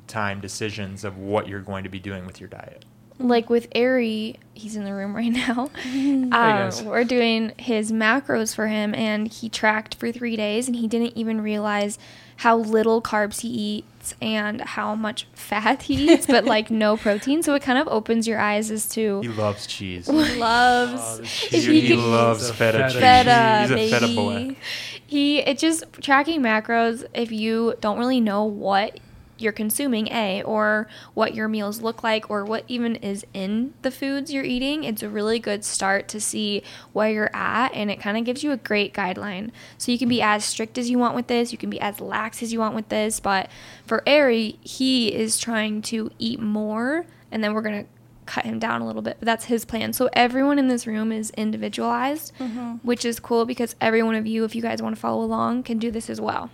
time 0.07 0.39
decisions 0.41 1.03
of 1.03 1.17
what 1.17 1.47
you're 1.47 1.61
going 1.61 1.83
to 1.83 1.89
be 1.89 1.99
doing 1.99 2.25
with 2.25 2.39
your 2.39 2.49
diet. 2.49 2.85
Like 3.19 3.49
with 3.49 3.67
Ari, 3.75 4.37
he's 4.53 4.75
in 4.75 4.83
the 4.83 4.93
room 4.93 5.15
right 5.15 5.31
now. 5.31 5.69
Um, 6.35 6.85
we're 6.85 7.03
doing 7.05 7.53
his 7.57 7.91
macros 7.91 8.53
for 8.55 8.67
him, 8.67 8.93
and 8.93 9.27
he 9.27 9.47
tracked 9.47 9.95
for 9.95 10.11
three 10.11 10.35
days, 10.35 10.67
and 10.67 10.75
he 10.75 10.87
didn't 10.87 11.15
even 11.17 11.39
realize 11.41 11.97
how 12.37 12.57
little 12.57 13.01
carbs 13.01 13.39
he 13.41 13.47
eats 13.47 14.13
and 14.21 14.59
how 14.59 14.93
much 14.95 15.27
fat 15.33 15.83
he 15.83 16.11
eats, 16.11 16.25
but 16.25 16.43
like 16.43 16.69
no 16.69 16.97
protein. 17.05 17.41
So 17.41 17.53
it 17.53 17.61
kind 17.61 17.77
of 17.79 17.87
opens 17.87 18.27
your 18.27 18.39
eyes 18.39 18.69
as 18.71 18.89
to 18.89 19.21
He 19.21 19.29
loves 19.29 19.65
cheese. 19.67 20.07
Loves. 20.09 21.19
He, 21.49 21.57
If 21.57 21.65
he 21.67 21.81
he 21.81 21.87
could- 21.95 21.99
loves 21.99 22.49
feta, 22.51 22.89
feta 22.89 22.89
cheese. 22.89 22.99
feta, 23.01 23.59
He's 23.61 23.71
a 23.71 23.75
baby. 23.75 23.91
feta 23.91 24.15
boy. 24.15 24.55
He 25.07 25.39
it 25.39 25.57
just 25.59 25.83
tracking 26.01 26.41
macros 26.41 27.05
if 27.13 27.31
you 27.31 27.75
don't 27.79 27.97
really 27.97 28.19
know 28.19 28.43
what 28.43 28.99
you're 29.37 29.51
consuming, 29.51 30.07
A, 30.11 30.41
or 30.43 30.87
what 31.13 31.35
your 31.35 31.47
meals 31.47 31.81
look 31.81 32.03
like, 32.03 32.29
or 32.29 32.45
what 32.45 32.63
even 32.67 32.95
is 32.97 33.25
in 33.33 33.73
the 33.81 33.91
foods 33.91 34.33
you're 34.33 34.43
eating, 34.43 34.83
it's 34.83 35.03
a 35.03 35.09
really 35.09 35.39
good 35.39 35.65
start 35.65 36.07
to 36.09 36.19
see 36.19 36.63
where 36.93 37.11
you're 37.11 37.35
at, 37.35 37.73
and 37.73 37.91
it 37.91 37.99
kind 37.99 38.17
of 38.17 38.23
gives 38.23 38.43
you 38.43 38.51
a 38.51 38.57
great 38.57 38.93
guideline. 38.93 39.51
So 39.77 39.91
you 39.91 39.97
can 39.97 40.09
be 40.09 40.21
as 40.21 40.45
strict 40.45 40.77
as 40.77 40.89
you 40.89 40.97
want 40.97 41.15
with 41.15 41.27
this, 41.27 41.51
you 41.51 41.57
can 41.57 41.69
be 41.69 41.81
as 41.81 41.99
lax 41.99 42.41
as 42.41 42.53
you 42.53 42.59
want 42.59 42.75
with 42.75 42.89
this, 42.89 43.19
but 43.19 43.49
for 43.85 44.07
Ari, 44.07 44.59
he 44.61 45.13
is 45.13 45.39
trying 45.39 45.81
to 45.83 46.11
eat 46.17 46.39
more, 46.39 47.05
and 47.31 47.43
then 47.43 47.53
we're 47.53 47.61
gonna 47.61 47.85
cut 48.25 48.45
him 48.45 48.59
down 48.59 48.81
a 48.81 48.87
little 48.87 49.01
bit, 49.01 49.17
but 49.19 49.25
that's 49.25 49.45
his 49.45 49.65
plan. 49.65 49.93
So 49.93 50.09
everyone 50.13 50.57
in 50.59 50.67
this 50.67 50.87
room 50.87 51.11
is 51.11 51.29
individualized, 51.31 52.33
mm-hmm. 52.39 52.75
which 52.83 53.05
is 53.05 53.19
cool 53.19 53.45
because 53.45 53.75
every 53.79 54.01
one 54.01 54.15
of 54.15 54.25
you, 54.25 54.43
if 54.45 54.55
you 54.55 54.61
guys 54.61 54.81
want 54.81 54.95
to 54.95 54.99
follow 54.99 55.23
along, 55.23 55.63
can 55.63 55.77
do 55.77 55.91
this 55.91 56.09
as 56.09 56.19
well. 56.19 56.49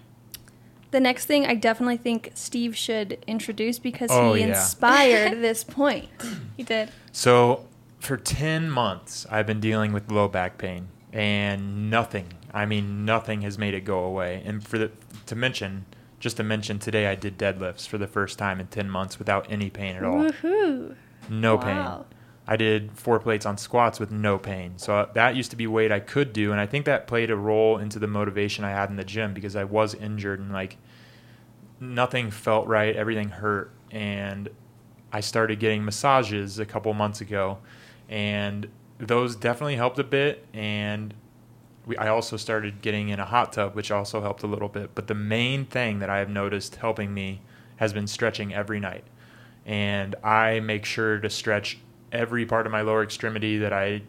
The 0.91 0.99
next 0.99 1.25
thing 1.25 1.45
I 1.45 1.56
definitely 1.56 1.97
think 1.97 2.32
Steve 2.34 2.75
should 2.75 3.23
introduce 3.25 3.80
because 3.80 4.10
Oh, 4.12 4.34
he 4.34 4.41
yeah. 4.41 4.47
inspired 4.49 5.32
this 5.41 5.63
point. 5.63 6.10
He 6.58 6.63
did. 6.63 6.89
So 7.12 7.65
for 7.99 8.17
10 8.17 8.69
months, 8.69 9.25
I've 9.32 9.47
been 9.47 9.60
dealing 9.62 9.93
with 9.93 10.12
low 10.12 10.27
back 10.27 10.58
pain 10.58 10.89
and 11.13 11.89
nothing, 11.89 12.27
I 12.54 12.65
mean, 12.65 13.06
nothing 13.06 13.41
has 13.41 13.58
made 13.58 13.73
it 13.73 13.82
go 13.86 14.04
away. 14.04 14.41
And 14.45 14.65
for 14.65 14.77
the, 14.77 14.91
to 15.27 15.36
mention, 15.36 15.86
just 16.19 16.38
to 16.38 16.43
mention 16.43 16.77
today, 16.80 17.08
I 17.08 17.15
did 17.15 17.38
deadlifts 17.38 17.88
for 17.88 17.97
the 17.97 18.08
first 18.08 18.38
time 18.38 18.60
in 18.60 18.67
10 18.67 18.89
months 18.89 19.17
without 19.17 19.45
any 19.49 19.69
pain 19.69 19.95
at 19.95 20.04
all. 20.04 20.15
Woohoo! 20.25 20.95
No 21.30 21.56
Wow. 21.56 21.62
pain. 21.62 22.17
I 22.52 22.58
did 22.58 22.92
four 22.92 23.18
plates 23.18 23.46
on 23.46 23.58
squats 23.58 23.98
with 23.98 24.12
no 24.12 24.38
pain. 24.38 24.74
So 24.76 24.94
uh, 24.94 25.14
that 25.14 25.38
used 25.38 25.52
to 25.52 25.56
be 25.56 25.68
weight 25.68 25.90
I 25.90 26.02
could 26.02 26.34
do. 26.34 26.52
And 26.52 26.60
I 26.60 26.66
think 26.66 26.86
that 26.86 27.08
played 27.08 27.32
a 27.32 27.36
role 27.38 27.78
into 27.78 27.98
the 27.98 28.08
motivation 28.08 28.66
I 28.66 28.72
had 28.72 28.90
in 28.90 28.98
the 28.98 29.06
gym 29.06 29.34
because 29.34 29.56
I 29.56 29.64
was 29.64 29.96
injured 29.96 30.42
and 30.42 30.52
like 30.52 30.76
nothing 31.80 32.30
felt 32.30 32.68
right. 32.68 32.94
Everything 32.94 33.30
hurt. 33.30 33.72
And 33.90 34.50
I 35.14 35.22
started 35.22 35.62
getting 35.62 35.86
massages 35.86 36.60
a 36.60 36.66
couple 36.66 36.94
months 36.94 37.22
ago. 37.22 37.60
And 38.10 38.68
those 38.98 39.38
definitely 39.38 39.78
helped 39.78 40.00
a 40.00 40.04
bit. 40.04 40.46
And 40.54 41.14
we, 41.86 41.96
I 41.96 42.10
also 42.10 42.36
started 42.36 42.82
getting 42.82 43.08
in 43.08 43.22
a 43.22 43.26
hot 43.26 43.54
tub, 43.54 43.76
which 43.76 43.92
also 43.92 44.20
helped 44.20 44.44
a 44.44 44.48
little 44.48 44.68
bit. 44.68 44.94
But 44.94 45.08
the 45.08 45.16
main 45.16 45.68
thing 45.68 46.00
that 46.00 46.10
I 46.10 46.18
have 46.18 46.30
noticed 46.30 46.76
helping 46.76 47.14
me 47.14 47.40
has 47.78 47.94
been 47.94 48.08
stretching 48.08 48.54
every 48.54 48.82
night. 48.82 49.06
And 49.66 50.16
I 50.22 50.60
make 50.60 50.84
sure 50.84 51.18
to 51.18 51.30
stretch 51.30 51.78
every 52.12 52.45
part 52.45 52.65
of 52.65 52.71
my 52.71 52.82
lower 52.82 53.04
extremity 53.04 53.60
that 53.60 53.74
I 53.74 54.02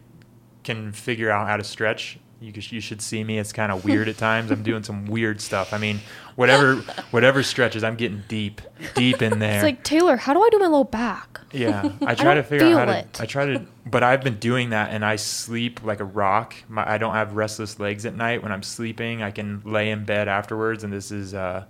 can 0.63 0.91
figure 0.91 1.29
out 1.29 1.47
how 1.47 1.57
to 1.57 1.63
stretch. 1.63 2.19
You, 2.39 2.51
you 2.55 2.81
should 2.81 3.01
see 3.01 3.23
me. 3.23 3.39
It's 3.39 3.53
kind 3.53 3.71
of 3.71 3.85
weird 3.85 4.09
at 4.09 4.17
times. 4.17 4.51
I'm 4.51 4.63
doing 4.63 4.83
some 4.83 5.05
weird 5.05 5.39
stuff. 5.39 5.71
I 5.73 5.77
mean, 5.77 6.01
whatever 6.35 6.75
whatever 7.11 7.41
stretches, 7.41 7.85
I'm 7.85 7.95
getting 7.95 8.23
deep, 8.27 8.59
deep 8.95 9.21
in 9.21 9.39
there. 9.39 9.55
It's 9.55 9.63
like 9.63 9.83
Taylor, 9.83 10.17
how 10.17 10.33
do 10.33 10.41
I 10.41 10.49
do 10.49 10.59
my 10.59 10.67
low 10.67 10.83
back? 10.83 11.39
Yeah, 11.53 11.89
I 12.01 12.15
try 12.15 12.33
to 12.33 12.41
don't 12.41 12.47
figure 12.47 12.67
out 12.77 12.87
how 12.89 12.93
feel 12.93 13.03
to. 13.13 13.23
I 13.23 13.25
try 13.25 13.45
to, 13.45 13.65
but 13.85 14.03
I've 14.03 14.23
been 14.25 14.39
doing 14.39 14.71
that, 14.71 14.91
and 14.91 15.05
I 15.05 15.15
sleep 15.15 15.83
like 15.83 16.01
a 16.01 16.05
rock. 16.05 16.53
My, 16.67 16.89
I 16.95 16.97
don't 16.97 17.13
have 17.13 17.33
restless 17.33 17.79
legs 17.79 18.05
at 18.05 18.13
night 18.13 18.43
when 18.43 18.51
I'm 18.51 18.63
sleeping. 18.63 19.23
I 19.23 19.31
can 19.31 19.61
lay 19.63 19.89
in 19.91 20.03
bed 20.03 20.27
afterwards, 20.27 20.83
and 20.83 20.91
this 20.91 21.11
is. 21.11 21.33
Uh, 21.33 21.63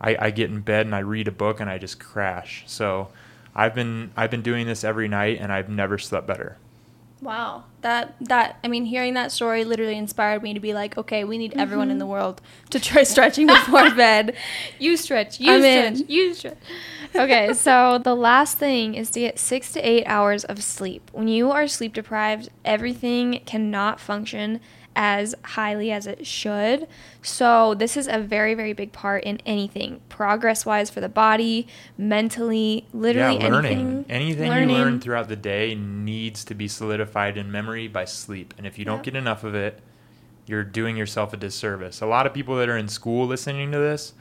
I, 0.00 0.16
I 0.18 0.30
get 0.30 0.50
in 0.50 0.60
bed 0.60 0.86
and 0.86 0.94
I 0.94 1.00
read 1.00 1.28
a 1.28 1.32
book 1.32 1.60
and 1.60 1.68
I 1.68 1.78
just 1.78 1.98
crash. 1.98 2.64
So, 2.66 3.08
I've 3.58 3.74
been 3.74 4.12
I've 4.16 4.30
been 4.30 4.42
doing 4.42 4.68
this 4.68 4.84
every 4.84 5.08
night, 5.08 5.38
and 5.40 5.52
I've 5.52 5.68
never 5.68 5.98
slept 5.98 6.28
better. 6.28 6.58
Wow. 7.20 7.64
That 7.80 8.14
that 8.20 8.58
I 8.64 8.68
mean, 8.68 8.84
hearing 8.84 9.14
that 9.14 9.30
story 9.30 9.64
literally 9.64 9.96
inspired 9.96 10.42
me 10.42 10.54
to 10.54 10.60
be 10.60 10.74
like, 10.74 10.98
okay, 10.98 11.24
we 11.24 11.38
need 11.38 11.54
everyone 11.56 11.90
in 11.90 11.98
the 11.98 12.04
mm-hmm. 12.04 12.12
world 12.12 12.40
to 12.70 12.80
try 12.80 13.04
stretching 13.04 13.46
before 13.46 13.90
bed. 13.94 14.36
You 14.78 14.96
stretch. 14.96 15.40
You 15.40 15.52
I'm 15.52 15.60
stretch. 15.60 16.00
in. 16.00 16.08
You 16.08 16.34
stretch. 16.34 16.58
Okay, 17.14 17.52
so 17.54 17.98
the 17.98 18.16
last 18.16 18.58
thing 18.58 18.94
is 18.94 19.10
to 19.10 19.20
get 19.20 19.38
six 19.38 19.72
to 19.72 19.80
eight 19.80 20.04
hours 20.06 20.44
of 20.44 20.62
sleep. 20.62 21.10
When 21.12 21.28
you 21.28 21.50
are 21.50 21.66
sleep 21.68 21.94
deprived, 21.94 22.48
everything 22.64 23.42
cannot 23.46 24.00
function 24.00 24.60
as 24.98 25.32
highly 25.44 25.92
as 25.92 26.08
it 26.08 26.26
should. 26.26 26.88
So 27.22 27.74
this 27.74 27.96
is 27.96 28.08
a 28.08 28.18
very, 28.18 28.54
very 28.54 28.72
big 28.72 28.90
part 28.90 29.22
in 29.22 29.40
anything, 29.46 30.00
progress-wise 30.08 30.90
for 30.90 31.00
the 31.00 31.08
body, 31.08 31.68
mentally, 31.96 32.84
literally 32.92 33.38
yeah, 33.38 33.48
learning 33.48 34.06
anything. 34.08 34.46
anything 34.48 34.52
you 34.68 34.74
learn 34.74 35.00
throughout 35.00 35.28
the 35.28 35.36
day 35.36 35.76
needs 35.76 36.44
to 36.46 36.54
be 36.54 36.66
solidified 36.66 37.38
in 37.38 37.52
memory 37.52 37.67
by 37.92 38.04
sleep, 38.06 38.54
and 38.56 38.66
if 38.66 38.78
you 38.78 38.84
don't 38.84 39.02
get 39.02 39.14
enough 39.14 39.44
of 39.44 39.54
it, 39.54 39.80
you're 40.46 40.64
doing 40.64 40.96
yourself 40.96 41.32
a 41.34 41.36
disservice. 41.36 42.00
A 42.00 42.06
lot 42.06 42.26
of 42.26 42.32
people 42.32 42.56
that 42.56 42.68
are 42.68 42.76
in 42.78 42.88
school 42.88 43.26
listening 43.26 43.70
to 43.72 43.78
this, 43.78 44.14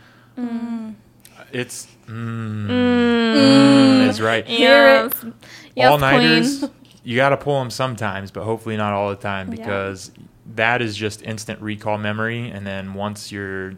it's 1.53 1.87
mm, 2.07 2.67
mm, 2.67 4.07
is 4.07 4.19
right. 4.19 4.45
Hear 4.45 4.87
it. 4.87 5.13
Yes. 5.13 5.25
Yes, 5.75 5.91
all 5.91 5.97
nighters, 5.99 6.65
you 7.03 7.15
got 7.15 7.29
to 7.29 7.37
pull 7.37 7.59
them 7.59 7.69
sometimes, 7.69 8.31
but 8.31 8.43
hopefully 8.43 8.75
not 8.77 8.93
all 8.93 9.09
the 9.09 9.15
time 9.15 9.49
Yeah. 9.49 9.55
because 9.57 10.11
that 10.55 10.81
is 10.81 10.95
just 10.97 11.21
instant 11.23 11.61
recall 11.61 11.97
memory. 11.97 12.49
And 12.49 12.65
then 12.65 12.93
once 12.95 13.31
you're, 13.31 13.75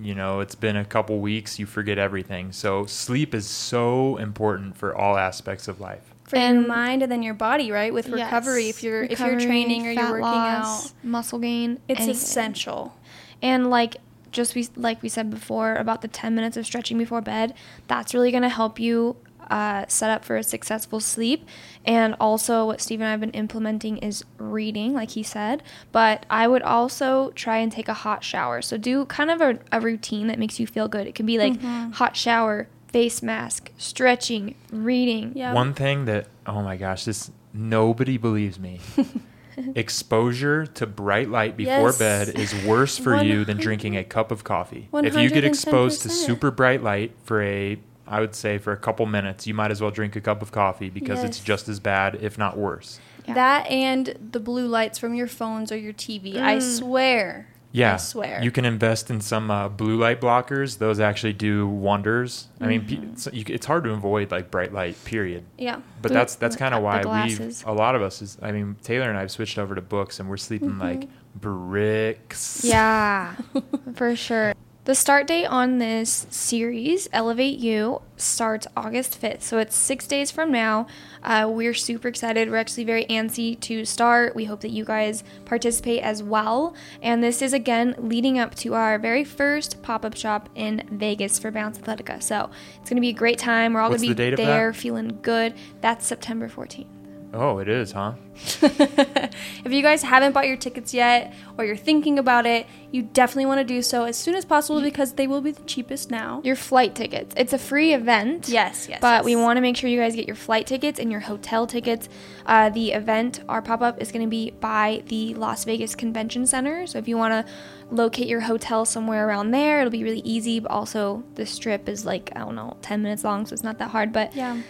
you 0.00 0.14
know, 0.14 0.40
it's 0.40 0.54
been 0.54 0.76
a 0.76 0.84
couple 0.84 1.18
weeks, 1.20 1.58
you 1.58 1.66
forget 1.66 1.98
everything. 1.98 2.52
So 2.52 2.86
sleep 2.86 3.34
is 3.34 3.46
so 3.46 4.16
important 4.16 4.76
for 4.76 4.96
all 4.96 5.16
aspects 5.18 5.68
of 5.68 5.78
life. 5.80 6.11
For 6.32 6.38
your 6.38 6.46
And- 6.46 6.66
mind 6.68 7.02
and 7.02 7.12
then 7.12 7.22
your 7.22 7.34
body, 7.34 7.70
right? 7.70 7.92
With 7.92 8.08
recovery, 8.08 8.66
Yes. 8.66 8.76
if 8.78 8.82
you're 8.82 9.02
if 9.04 9.20
you're 9.20 9.38
training 9.38 9.86
or 9.86 9.90
you're 9.92 10.10
working 10.10 10.20
loss, 10.22 10.86
out, 10.86 10.92
muscle 11.04 11.38
gain, 11.38 11.78
it's 11.88 12.00
anything. 12.00 12.14
essential. 12.16 12.94
And 13.42 13.68
like 13.70 13.96
just 14.30 14.54
we 14.54 14.66
like 14.76 15.02
we 15.02 15.10
said 15.10 15.28
before 15.30 15.74
about 15.74 16.00
the 16.00 16.08
10 16.08 16.34
minutes 16.34 16.56
of 16.56 16.64
stretching 16.64 16.96
before 16.96 17.20
bed, 17.20 17.52
that's 17.86 18.14
really 18.14 18.30
going 18.30 18.42
to 18.44 18.48
help 18.48 18.80
you 18.80 19.16
uh, 19.50 19.84
set 19.88 20.08
up 20.08 20.24
for 20.24 20.36
a 20.36 20.42
successful 20.42 20.98
sleep. 21.00 21.46
And 21.84 22.14
also, 22.18 22.64
what 22.64 22.80
Steve 22.80 23.00
and 23.00 23.08
I 23.08 23.10
have 23.10 23.20
been 23.20 23.32
implementing 23.32 23.98
is 23.98 24.24
reading, 24.38 24.94
like 24.94 25.10
he 25.10 25.22
said. 25.22 25.62
But 25.90 26.24
I 26.30 26.48
would 26.48 26.62
also 26.62 27.32
try 27.34 27.58
and 27.58 27.70
take 27.70 27.88
a 27.88 27.92
hot 27.92 28.24
shower. 28.24 28.62
So 28.62 28.78
do 28.78 29.04
kind 29.06 29.30
of 29.30 29.42
a, 29.42 29.58
a 29.70 29.80
routine 29.80 30.28
that 30.28 30.38
makes 30.38 30.58
you 30.58 30.66
feel 30.66 30.88
good. 30.88 31.06
It 31.06 31.14
can 31.14 31.26
be 31.26 31.36
like 31.36 31.60
hot 31.94 32.16
shower, 32.16 32.68
face 32.92 33.22
mask, 33.22 33.70
stretching, 33.78 34.54
reading. 34.70 35.32
Yeah. 35.34 35.52
One 35.54 35.74
thing 35.74 36.04
that, 36.06 36.26
oh 36.46 36.62
my 36.62 36.76
gosh, 36.76 37.04
this 37.04 37.30
nobody 37.52 38.16
believes 38.18 38.58
me. 38.58 38.80
Exposure 39.74 40.66
to 40.66 40.86
bright 40.86 41.28
light 41.28 41.56
before 41.56 41.88
Yes. 41.90 41.98
bed 41.98 42.28
is 42.30 42.54
worse 42.64 42.96
for 42.98 43.22
you 43.22 43.44
than 43.44 43.58
drinking 43.58 43.96
a 43.96 44.04
cup 44.04 44.30
of 44.30 44.44
coffee. 44.44 44.88
If 44.94 45.14
you 45.16 45.28
get 45.30 45.44
exposed 45.44 46.02
to 46.02 46.08
super 46.08 46.50
bright 46.50 46.82
light 46.82 47.12
for 47.24 47.42
a, 47.42 47.78
I 48.06 48.20
would 48.20 48.34
say 48.34 48.58
for 48.58 48.72
a 48.72 48.76
couple 48.78 49.04
minutes, 49.06 49.46
you 49.46 49.52
might 49.54 49.70
as 49.70 49.80
well 49.80 49.90
drink 49.90 50.16
a 50.16 50.20
cup 50.20 50.40
of 50.42 50.52
coffee 50.52 50.88
because 50.90 51.22
it's 51.22 51.38
just 51.40 51.68
as 51.68 51.80
bad, 51.80 52.16
if 52.22 52.38
not 52.38 52.56
worse. 52.56 52.98
Yeah. 53.26 53.34
That 53.34 53.70
and 53.70 54.16
the 54.32 54.40
blue 54.40 54.66
lights 54.66 54.98
from 54.98 55.14
your 55.14 55.28
phones 55.28 55.70
or 55.70 55.76
your 55.76 55.92
TV. 55.92 56.36
I 56.40 56.56
Mm. 56.56 56.78
swear. 56.78 57.48
Yeah, 57.72 57.94
I 57.94 57.96
swear. 57.96 58.42
you 58.42 58.50
can 58.50 58.64
invest 58.66 59.10
in 59.10 59.20
some 59.22 59.50
uh, 59.50 59.68
blue 59.68 59.96
light 59.96 60.20
blockers. 60.20 60.76
Those 60.78 61.00
actually 61.00 61.32
do 61.32 61.66
wonders. 61.66 62.48
I 62.60 62.66
mean, 62.66 62.82
Mm-hmm. 62.82 63.12
it's, 63.14 63.28
you, 63.32 63.44
it's 63.48 63.64
hard 63.66 63.84
to 63.84 63.90
avoid 63.90 64.30
like 64.30 64.50
bright 64.50 64.72
light. 64.74 65.02
Period. 65.04 65.44
Yeah. 65.56 65.80
But 66.02 66.08
Blue- 66.10 66.14
that's 66.18 66.34
that's 66.36 66.54
kind 66.56 66.74
of 66.74 66.82
why 66.82 66.98
we 66.98 67.34
a 67.64 67.72
lot 67.72 67.94
of 67.94 68.02
us 68.02 68.20
is 68.22 68.36
I 68.42 68.52
mean 68.52 68.76
Taylor 68.82 69.08
and 69.08 69.16
I 69.16 69.22
have 69.22 69.30
switched 69.30 69.58
over 69.58 69.74
to 69.74 69.80
books 69.82 70.20
and 70.20 70.28
we're 70.28 70.36
sleeping 70.36 70.78
like 70.78 71.08
bricks. 71.34 72.62
Yeah, 72.64 73.34
for 73.94 74.14
sure. 74.16 74.52
The 74.84 74.96
start 74.96 75.28
date 75.28 75.46
on 75.46 75.78
this 75.78 76.26
series, 76.30 77.08
Elevate 77.12 77.60
You, 77.60 78.02
starts 78.16 78.66
August 78.76 79.22
5th. 79.22 79.42
So 79.42 79.58
it's 79.58 79.76
six 79.76 80.08
days 80.08 80.32
from 80.32 80.50
now. 80.50 80.88
Uh, 81.22 81.48
we're 81.48 81.72
super 81.72 82.08
excited. 82.08 82.50
We're 82.50 82.56
actually 82.56 82.82
very 82.82 83.04
antsy 83.04 83.60
to 83.60 83.84
start. 83.84 84.34
We 84.34 84.46
hope 84.46 84.60
that 84.62 84.72
you 84.72 84.84
guys 84.84 85.22
participate 85.44 86.02
as 86.02 86.24
well. 86.24 86.74
And 87.00 87.22
this 87.22 87.42
is, 87.42 87.52
again, 87.52 87.94
leading 87.96 88.40
up 88.40 88.56
to 88.56 88.74
our 88.74 88.98
very 88.98 89.22
first 89.22 89.80
pop 89.82 90.04
up 90.04 90.16
shop 90.16 90.48
in 90.56 90.82
Vegas 90.90 91.38
for 91.38 91.52
Balance 91.52 91.78
Athletica. 91.78 92.20
So 92.20 92.50
it's 92.80 92.90
going 92.90 92.96
to 92.96 93.00
be 93.00 93.10
a 93.10 93.12
great 93.12 93.38
time. 93.38 93.74
We're 93.74 93.82
all 93.82 93.90
going 93.90 94.00
to 94.00 94.14
be 94.16 94.32
of 94.32 94.36
there 94.36 94.72
feeling 94.72 95.20
good. 95.22 95.54
That's 95.80 96.04
September 96.04 96.48
14th. 96.48 97.01
Oh, 97.34 97.58
it 97.58 97.68
is, 97.68 97.92
huh? 97.92 98.12
if 98.62 99.72
you 99.72 99.80
guys 99.80 100.02
haven't 100.02 100.32
bought 100.32 100.46
your 100.46 100.56
tickets 100.56 100.92
yet 100.92 101.32
or 101.56 101.64
you're 101.64 101.76
thinking 101.76 102.18
about 102.18 102.44
it, 102.44 102.66
you 102.90 103.02
definitely 103.02 103.46
want 103.46 103.58
to 103.58 103.64
do 103.64 103.80
so 103.80 104.04
as 104.04 104.18
soon 104.18 104.34
as 104.34 104.44
possible 104.44 104.82
because 104.82 105.14
they 105.14 105.26
will 105.26 105.40
be 105.40 105.50
the 105.50 105.62
cheapest 105.62 106.10
now. 106.10 106.42
Your 106.44 106.56
flight 106.56 106.94
tickets. 106.94 107.34
It's 107.38 107.54
a 107.54 107.58
free 107.58 107.94
event. 107.94 108.50
Yes, 108.50 108.86
yes. 108.86 109.00
But 109.00 109.18
yes. 109.18 109.24
we 109.24 109.36
want 109.36 109.56
to 109.56 109.62
make 109.62 109.78
sure 109.78 109.88
you 109.88 109.98
guys 109.98 110.14
get 110.14 110.26
your 110.26 110.36
flight 110.36 110.66
tickets 110.66 110.98
and 110.98 111.10
your 111.10 111.20
hotel 111.20 111.66
tickets. 111.66 112.10
Uh, 112.44 112.68
the 112.68 112.92
event, 112.92 113.40
our 113.48 113.62
pop 113.62 113.80
up, 113.80 114.00
is 114.00 114.12
going 114.12 114.24
to 114.26 114.30
be 114.30 114.50
by 114.50 115.02
the 115.06 115.32
Las 115.34 115.64
Vegas 115.64 115.94
Convention 115.94 116.46
Center. 116.46 116.86
So 116.86 116.98
if 116.98 117.08
you 117.08 117.16
want 117.16 117.46
to 117.46 117.52
locate 117.90 118.28
your 118.28 118.40
hotel 118.40 118.84
somewhere 118.84 119.26
around 119.26 119.52
there, 119.52 119.80
it'll 119.80 119.90
be 119.90 120.04
really 120.04 120.20
easy. 120.20 120.60
But 120.60 120.70
also, 120.70 121.24
the 121.36 121.46
strip 121.46 121.88
is 121.88 122.04
like, 122.04 122.30
I 122.36 122.40
don't 122.40 122.54
know, 122.56 122.76
10 122.82 123.02
minutes 123.02 123.24
long, 123.24 123.46
so 123.46 123.54
it's 123.54 123.64
not 123.64 123.78
that 123.78 123.90
hard. 123.90 124.12
But 124.12 124.36
Yeah. 124.36 124.60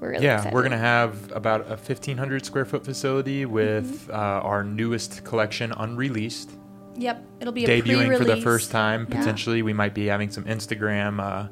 We're 0.00 0.10
really 0.10 0.24
yeah, 0.24 0.36
excited. 0.38 0.54
we're 0.54 0.62
gonna 0.62 0.78
have 0.78 1.30
about 1.32 1.62
a 1.66 1.76
1,500 1.76 2.44
square 2.44 2.64
foot 2.64 2.84
facility 2.84 3.44
with 3.46 4.06
Mm-hmm. 4.08 4.12
uh, 4.12 4.14
our 4.48 4.64
newest 4.64 5.24
collection 5.24 5.72
unreleased, 5.72 6.50
Yep. 6.96 7.24
It'll 7.40 7.52
be 7.52 7.64
a 7.64 7.68
debuting 7.82 8.18
for 8.18 8.24
the 8.24 8.40
first 8.42 8.70
time. 8.70 9.06
Yeah. 9.08 9.18
Potentially, 9.18 9.62
we 9.62 9.72
might 9.72 9.94
be 9.94 10.06
having 10.06 10.30
some 10.30 10.44
Instagram 10.44 11.20
uh, 11.20 11.48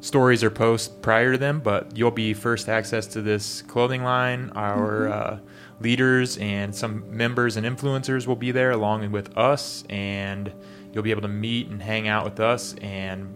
stories 0.00 0.42
or 0.42 0.50
posts 0.50 0.88
prior 0.88 1.32
to 1.32 1.38
them, 1.38 1.60
but 1.60 1.96
you'll 1.96 2.10
be 2.10 2.32
first 2.34 2.68
access 2.68 3.06
to 3.08 3.22
this 3.22 3.62
clothing 3.62 4.02
line. 4.02 4.50
Our 4.54 4.88
Mm-hmm. 5.08 5.34
uh, 5.34 5.38
leaders 5.80 6.38
and 6.38 6.74
some 6.74 7.04
members 7.16 7.56
and 7.56 7.64
influencers 7.64 8.26
will 8.26 8.34
be 8.36 8.50
there 8.50 8.72
along 8.72 9.12
with 9.12 9.36
us, 9.38 9.84
and 9.88 10.52
you'll 10.92 11.04
be 11.04 11.12
able 11.12 11.22
to 11.22 11.28
meet 11.28 11.68
and 11.68 11.80
hang 11.80 12.08
out 12.08 12.24
with 12.24 12.40
us 12.40 12.74
and 12.82 13.32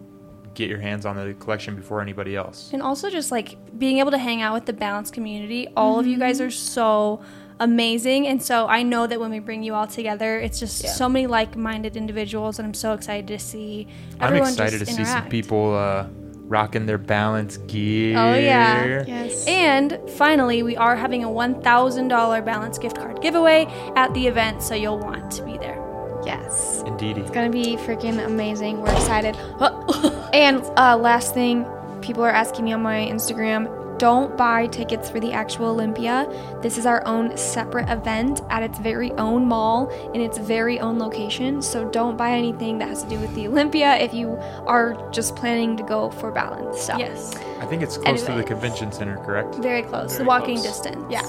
get 0.55 0.69
your 0.69 0.79
hands 0.81 1.07
on 1.07 1.17
the 1.17 1.35
collection 1.35 1.75
before 1.77 2.01
anybody 2.01 2.37
else. 2.37 2.71
And 2.73 2.83
also 2.83 3.09
just 3.11 3.31
like 3.31 3.57
being 3.79 3.99
able 3.99 4.11
to 4.11 4.19
hang 4.19 4.43
out 4.43 4.55
with 4.55 4.67
the 4.67 4.73
balance 4.73 5.11
community. 5.11 5.69
All 5.77 5.99
of 5.99 6.07
you 6.07 6.19
guys 6.19 6.39
Mm-hmm. 6.39 6.47
are 6.49 6.51
so 6.51 7.23
amazing. 7.61 8.27
And 8.27 8.43
so 8.43 8.67
I 8.67 8.83
know 8.83 9.07
that 9.07 9.21
when 9.21 9.31
we 9.31 9.39
bring 9.39 9.63
you 9.63 9.75
all 9.75 9.87
together, 9.87 10.39
it's 10.39 10.59
just 10.59 10.83
Yeah. 10.85 10.91
so 10.91 11.09
many 11.09 11.27
like 11.27 11.57
minded 11.57 11.97
individuals. 11.97 12.59
And 12.59 12.67
I'm 12.67 12.75
so 12.75 12.93
excited 12.93 13.27
to 13.29 13.39
see 13.39 13.87
I'm 14.19 14.29
everyone 14.29 14.49
excited 14.51 14.79
to 14.81 14.85
just 14.85 14.97
see 14.97 15.05
some 15.05 15.29
people 15.29 15.75
uh, 15.75 16.07
rocking 16.49 16.87
their 16.87 16.99
balance 16.99 17.57
gear. 17.59 18.19
Oh, 18.19 18.35
yeah. 18.35 19.05
Yes. 19.07 19.47
And 19.47 19.99
finally, 20.11 20.63
we 20.63 20.77
are 20.77 20.97
having 20.97 21.25
a 21.25 21.29
$1,000 21.29 22.45
balance 22.45 22.79
gift 22.79 22.97
card 22.97 23.21
giveaway 23.23 23.67
at 23.97 24.13
the 24.15 24.27
event. 24.27 24.63
So 24.63 24.75
you'll 24.75 24.99
want 24.99 25.31
to 25.33 25.43
be 25.45 25.57
there. 25.59 25.82
Yes. 26.25 26.83
Indeed. 26.87 27.19
It's 27.19 27.31
gonna 27.31 27.51
be 27.51 27.77
freaking 27.77 28.25
amazing. 28.25 28.81
We're 28.81 28.93
excited. 28.93 29.37
and 30.33 30.63
uh, 30.77 30.97
last 30.97 31.35
thing, 31.35 31.67
people 32.01 32.23
are 32.25 32.31
asking 32.31 32.65
me 32.65 32.73
on 32.73 32.83
my 32.83 33.07
Instagram. 33.07 33.79
Don't 33.99 34.37
buy 34.37 34.67
tickets 34.67 35.09
for 35.09 35.21
the 35.21 35.33
actual 35.33 35.67
Olympia. 35.67 36.27
This 36.61 36.77
is 36.77 36.87
our 36.87 37.07
own 37.07 37.37
separate 37.37 37.89
event 37.89 38.41
at 38.51 38.63
its 38.65 38.79
very 38.81 39.13
own 39.13 39.47
mall 39.47 39.91
in 40.13 40.21
its 40.21 40.39
very 40.39 40.81
own 40.81 40.99
location. 40.99 41.63
So 41.63 41.89
don't 41.89 42.17
buy 42.17 42.33
anything 42.33 42.79
that 42.79 42.89
has 42.89 43.05
to 43.05 43.09
do 43.09 43.21
with 43.21 43.33
the 43.37 43.47
Olympia 43.47 43.95
if 43.99 44.13
you 44.13 44.37
are 44.67 45.09
just 45.13 45.37
planning 45.37 45.77
to 45.77 45.85
go 45.85 46.11
for 46.11 46.33
balance. 46.33 46.81
stuff. 46.81 46.99
Yes. 46.99 47.37
I 47.61 47.67
think 47.67 47.83
it's 47.83 47.97
close 47.97 48.25
to 48.25 48.33
the 48.33 48.43
convention 48.43 48.91
center, 48.91 49.19
correct? 49.19 49.55
Very 49.57 49.83
close. 49.83 50.13
Very 50.13 50.25
the 50.25 50.29
walking 50.29 50.57
close. 50.57 50.81
distance. 50.81 51.05
Yeah. 51.09 51.23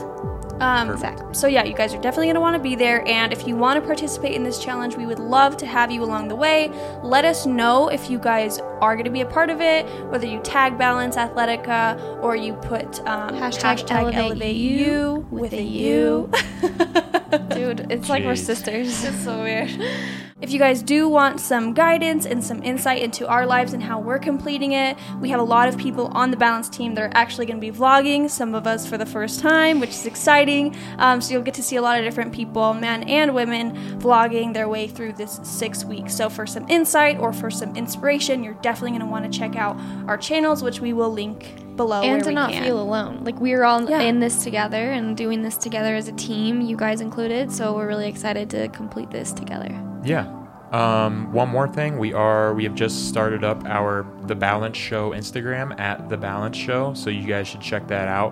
Um, 0.63 0.89
Exactly. 0.91 1.33
So 1.33 1.47
yeah, 1.47 1.63
you 1.63 1.73
guys 1.73 1.93
are 1.93 2.01
definitely 2.01 2.27
going 2.27 2.35
to 2.35 2.41
want 2.41 2.55
to 2.55 2.61
be 2.61 2.75
there. 2.75 3.05
And 3.07 3.33
if 3.33 3.45
you 3.47 3.55
want 3.55 3.81
to 3.81 3.85
participate 3.85 4.33
in 4.33 4.43
this 4.43 4.63
challenge, 4.63 4.95
we 4.95 5.05
would 5.05 5.19
love 5.19 5.57
to 5.57 5.65
have 5.65 5.91
you 5.91 6.03
along 6.03 6.29
the 6.29 6.35
way. 6.35 6.69
Let 7.03 7.25
us 7.25 7.45
know 7.45 7.89
if 7.89 8.09
you 8.09 8.17
guys 8.17 8.59
are 8.59 8.95
going 8.95 9.05
to 9.05 9.11
be 9.11 9.21
a 9.21 9.25
part 9.25 9.49
of 9.49 9.59
it. 9.59 9.85
Whether 10.09 10.27
you 10.27 10.39
tag 10.39 10.77
Balance 10.77 11.17
Athletica 11.17 12.21
or 12.21 12.35
you 12.35 12.53
put 12.53 12.99
um, 13.07 13.35
Hashtag 13.35 14.13
elevate 14.13 14.55
you 14.55 15.27
with 15.31 15.53
a 15.53 15.61
U. 15.61 16.31
Dude, 17.49 17.91
it's 17.91 18.09
like 18.09 18.23
we're 18.23 18.35
sisters. 18.35 19.03
It's 19.03 19.23
so 19.23 19.43
weird. 19.43 19.69
If 20.43 20.51
you 20.51 20.59
guys 20.59 20.83
do 20.83 21.07
want 21.07 21.39
some 21.39 21.73
guidance 21.73 22.25
and 22.25 22.43
some 22.43 22.61
insight 22.63 23.01
into 23.01 23.25
our 23.29 23.45
lives 23.45 23.71
and 23.71 23.81
how 23.81 23.97
we're 23.97 24.19
completing 24.19 24.73
it, 24.73 24.97
we 25.21 25.29
have 25.29 25.39
a 25.39 25.43
lot 25.43 25.69
of 25.69 25.77
people 25.77 26.07
on 26.07 26.31
the 26.31 26.35
balance 26.37 26.67
team 26.67 26.95
that 26.95 27.01
are 27.01 27.11
actually 27.13 27.45
going 27.45 27.61
to 27.61 27.61
be 27.61 27.71
vlogging, 27.71 28.29
some 28.29 28.53
of 28.53 28.67
us 28.67 28.85
for 28.85 28.97
the 28.97 29.05
first 29.05 29.39
time, 29.39 29.79
which 29.79 29.91
is 29.91 30.05
exciting. 30.05 30.75
Um, 30.97 31.21
so 31.21 31.31
you'll 31.31 31.43
get 31.43 31.53
to 31.53 31.63
see 31.63 31.77
a 31.77 31.81
lot 31.81 31.97
of 31.97 32.03
different 32.03 32.33
people, 32.33 32.73
men 32.73 33.03
and 33.03 33.33
women, 33.33 33.73
vlogging 34.01 34.53
their 34.53 34.67
way 34.67 34.85
through 34.85 35.13
this 35.13 35.39
six 35.43 35.85
weeks. 35.85 36.13
So 36.13 36.29
for 36.29 36.45
some 36.45 36.67
insight 36.67 37.19
or 37.19 37.31
for 37.31 37.49
some 37.49 37.73
inspiration, 37.77 38.43
you're 38.43 38.55
definitely 38.55 38.91
going 38.91 38.99
to 38.99 39.05
want 39.07 39.23
to 39.31 39.39
check 39.39 39.55
out 39.55 39.77
our 40.09 40.17
channels, 40.17 40.61
which 40.61 40.81
we 40.81 40.91
will 40.91 41.09
link 41.09 41.55
below. 41.77 42.01
and 42.01 42.21
to 42.21 42.31
not 42.31 42.51
can. 42.51 42.65
feel 42.65 42.81
alone. 42.81 43.23
Like 43.23 43.39
we're 43.39 43.63
all 43.63 43.89
Yeah. 43.89 44.01
in 44.01 44.19
this 44.19 44.43
together 44.43 44.91
and 44.91 45.15
doing 45.15 45.41
this 45.41 45.55
together 45.55 45.95
as 45.95 46.09
a 46.09 46.13
team, 46.13 46.59
you 46.59 46.75
guys 46.75 46.99
included. 46.99 47.49
So 47.49 47.73
we're 47.73 47.87
really 47.87 48.09
excited 48.09 48.49
to 48.49 48.67
complete 48.67 49.09
this 49.09 49.31
together. 49.31 49.73
Yeah. 50.03 50.39
Um, 50.71 51.31
one 51.31 51.49
more 51.49 51.67
thing, 51.67 51.99
we 51.99 52.13
are 52.13 52.55
we 52.55 52.63
have 52.63 52.73
just 52.73 53.07
started 53.07 53.43
up 53.43 53.63
our 53.65 54.07
The 54.23 54.33
Balance 54.33 54.75
Show 54.75 55.11
Instagram 55.11 55.79
at 55.79 56.09
The 56.09 56.17
Balance 56.17 56.57
Show, 56.57 56.95
so 56.95 57.11
you 57.11 57.27
guys 57.27 57.47
should 57.47 57.61
check 57.61 57.87
that 57.89 58.07
out. 58.07 58.31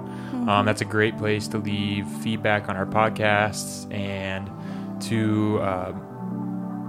Um, 0.49 0.65
that's 0.65 0.81
a 0.81 0.85
great 0.85 1.19
place 1.19 1.47
to 1.49 1.59
leave 1.59 2.07
feedback 2.07 2.67
on 2.67 2.75
our 2.75 2.87
podcasts 2.87 3.91
and 3.93 4.49
to 5.03 5.59
uh, 5.59 5.91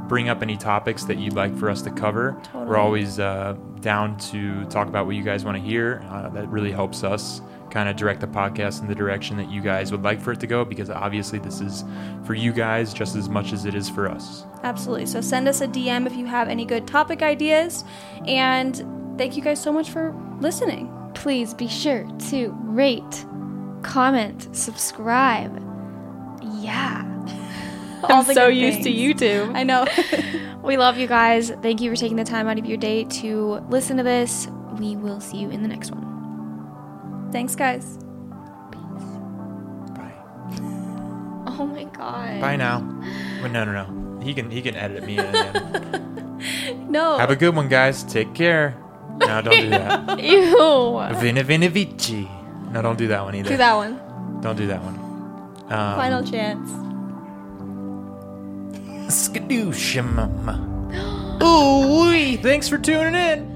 bring 0.09 0.31
up 0.31 0.41
any 0.41 0.57
topics 0.57 1.05
that 1.05 1.19
you'd 1.19 1.35
like 1.35 1.55
for 1.59 1.69
us 1.69 1.83
to 1.83 1.91
cover. 1.91 2.41
Totally. 2.45 2.65
We're 2.65 2.79
always 2.79 3.19
uh, 3.19 3.55
down 3.81 4.17
to 4.31 4.65
talk 4.67 4.89
about 4.89 5.05
what 5.05 5.17
you 5.17 5.23
guys 5.23 5.45
want 5.45 5.59
to 5.59 5.63
hear. 5.63 6.03
Uh, 6.09 6.31
that 6.31 6.49
really 6.49 6.73
helps 6.73 7.05
us 7.05 7.43
kind 7.73 7.89
of 7.89 7.97
direct 7.97 8.21
the 8.21 8.27
podcast 8.27 8.83
in 8.83 8.87
the 8.87 8.95
direction 8.95 9.37
that 9.39 9.51
you 9.51 9.63
guys 9.63 9.91
would 9.91 10.03
like 10.03 10.21
for 10.21 10.33
it 10.33 10.41
to 10.41 10.47
go 10.47 10.63
because 10.65 10.91
obviously 10.91 11.39
this 11.39 11.61
is 11.61 11.85
for 12.25 12.35
you 12.35 12.53
guys 12.53 12.93
just 12.93 13.17
as 13.17 13.29
much 13.29 13.53
as 13.53 13.65
it 13.65 13.75
is 13.75 13.89
for 13.89 14.09
us. 14.09 14.45
Absolutely. 14.63 15.07
So 15.07 15.23
send 15.23 15.49
us 15.49 15.63
a 15.63 15.67
DM 15.67 16.07
if 16.07 16.15
you 16.15 16.27
have 16.27 16.49
any 16.49 16.67
good 16.67 16.87
topic 16.87 17.23
ideas. 17.23 17.85
And 18.27 19.17
thank 19.17 19.37
you 19.37 19.43
guys 19.43 19.61
so 19.61 19.73
much 19.73 19.91
for 19.91 20.15
listening. 20.39 20.93
Please 21.15 21.55
be 21.55 21.67
sure 21.67 22.07
to 22.29 22.55
rate, 22.61 23.25
comment, 23.83 24.55
subscribe. 24.55 25.57
Yeah. 26.61 27.09
I'm 28.05 28.25
so 28.25 28.49
good 28.49 28.57
used 28.57 28.83
to. 28.83 28.93
YouTube. 28.93 29.57
I 29.57 29.63
know. 29.63 29.87
We 30.63 30.77
love 30.77 30.97
you 30.97 31.09
guys. 31.09 31.51
Thank 31.61 31.81
you 31.81 31.91
for 31.91 31.97
taking 31.97 32.17
the 32.17 32.23
time 32.23 32.47
out 32.47 32.57
of 32.57 32.67
your 32.67 32.77
day 32.77 33.03
to 33.03 33.65
listen 33.69 33.97
to 33.97 34.05
this. 34.05 34.47
We 34.79 34.95
will 34.95 35.19
see 35.19 35.39
you 35.39 35.51
in 35.51 35.63
the 35.63 35.69
next 35.69 35.91
one. 35.91 36.12
Thanks, 37.33 37.57
guys. 37.57 37.97
Bye. 39.97 40.13
Oh 41.59 41.67
my 41.67 41.85
god. 41.85 42.41
Bye 42.41 42.57
now. 42.57 42.81
Well, 43.43 43.51
no, 43.51 43.65
no, 43.65 43.73
no. 43.85 44.21
He 44.23 44.33
can 44.35 44.51
he 44.51 44.63
can 44.63 44.75
edit 44.77 45.05
me 45.05 45.19
in. 45.19 45.33
No. 46.89 47.17
Have 47.19 47.31
a 47.31 47.37
good 47.37 47.55
one, 47.57 47.69
guys. 47.69 48.03
Take 48.05 48.35
care. 48.35 48.77
No, 49.19 49.41
don't 49.43 49.61
do 49.61 49.71
that. 49.71 50.19
Ew. 50.23 51.19
Vina 51.21 51.43
Vina 51.43 51.69
Vici. 51.69 52.29
No, 52.71 52.83
don't 52.83 52.99
do 52.99 53.07
that 53.09 53.23
one 53.23 53.35
either. 53.35 53.51
Do 53.51 53.57
that 53.57 53.75
one. 53.75 54.41
Don't 54.41 54.57
do 54.57 54.67
that 54.67 54.83
one. 54.83 54.97
Um, 55.73 55.97
Final 55.97 56.23
chance. 56.25 56.69
Skadooshim. 59.13 60.09
Ooh, 61.43 62.11
wee. 62.11 62.37
Thanks 62.37 62.69
for 62.69 62.79
tuning 62.79 63.15
in. 63.15 63.52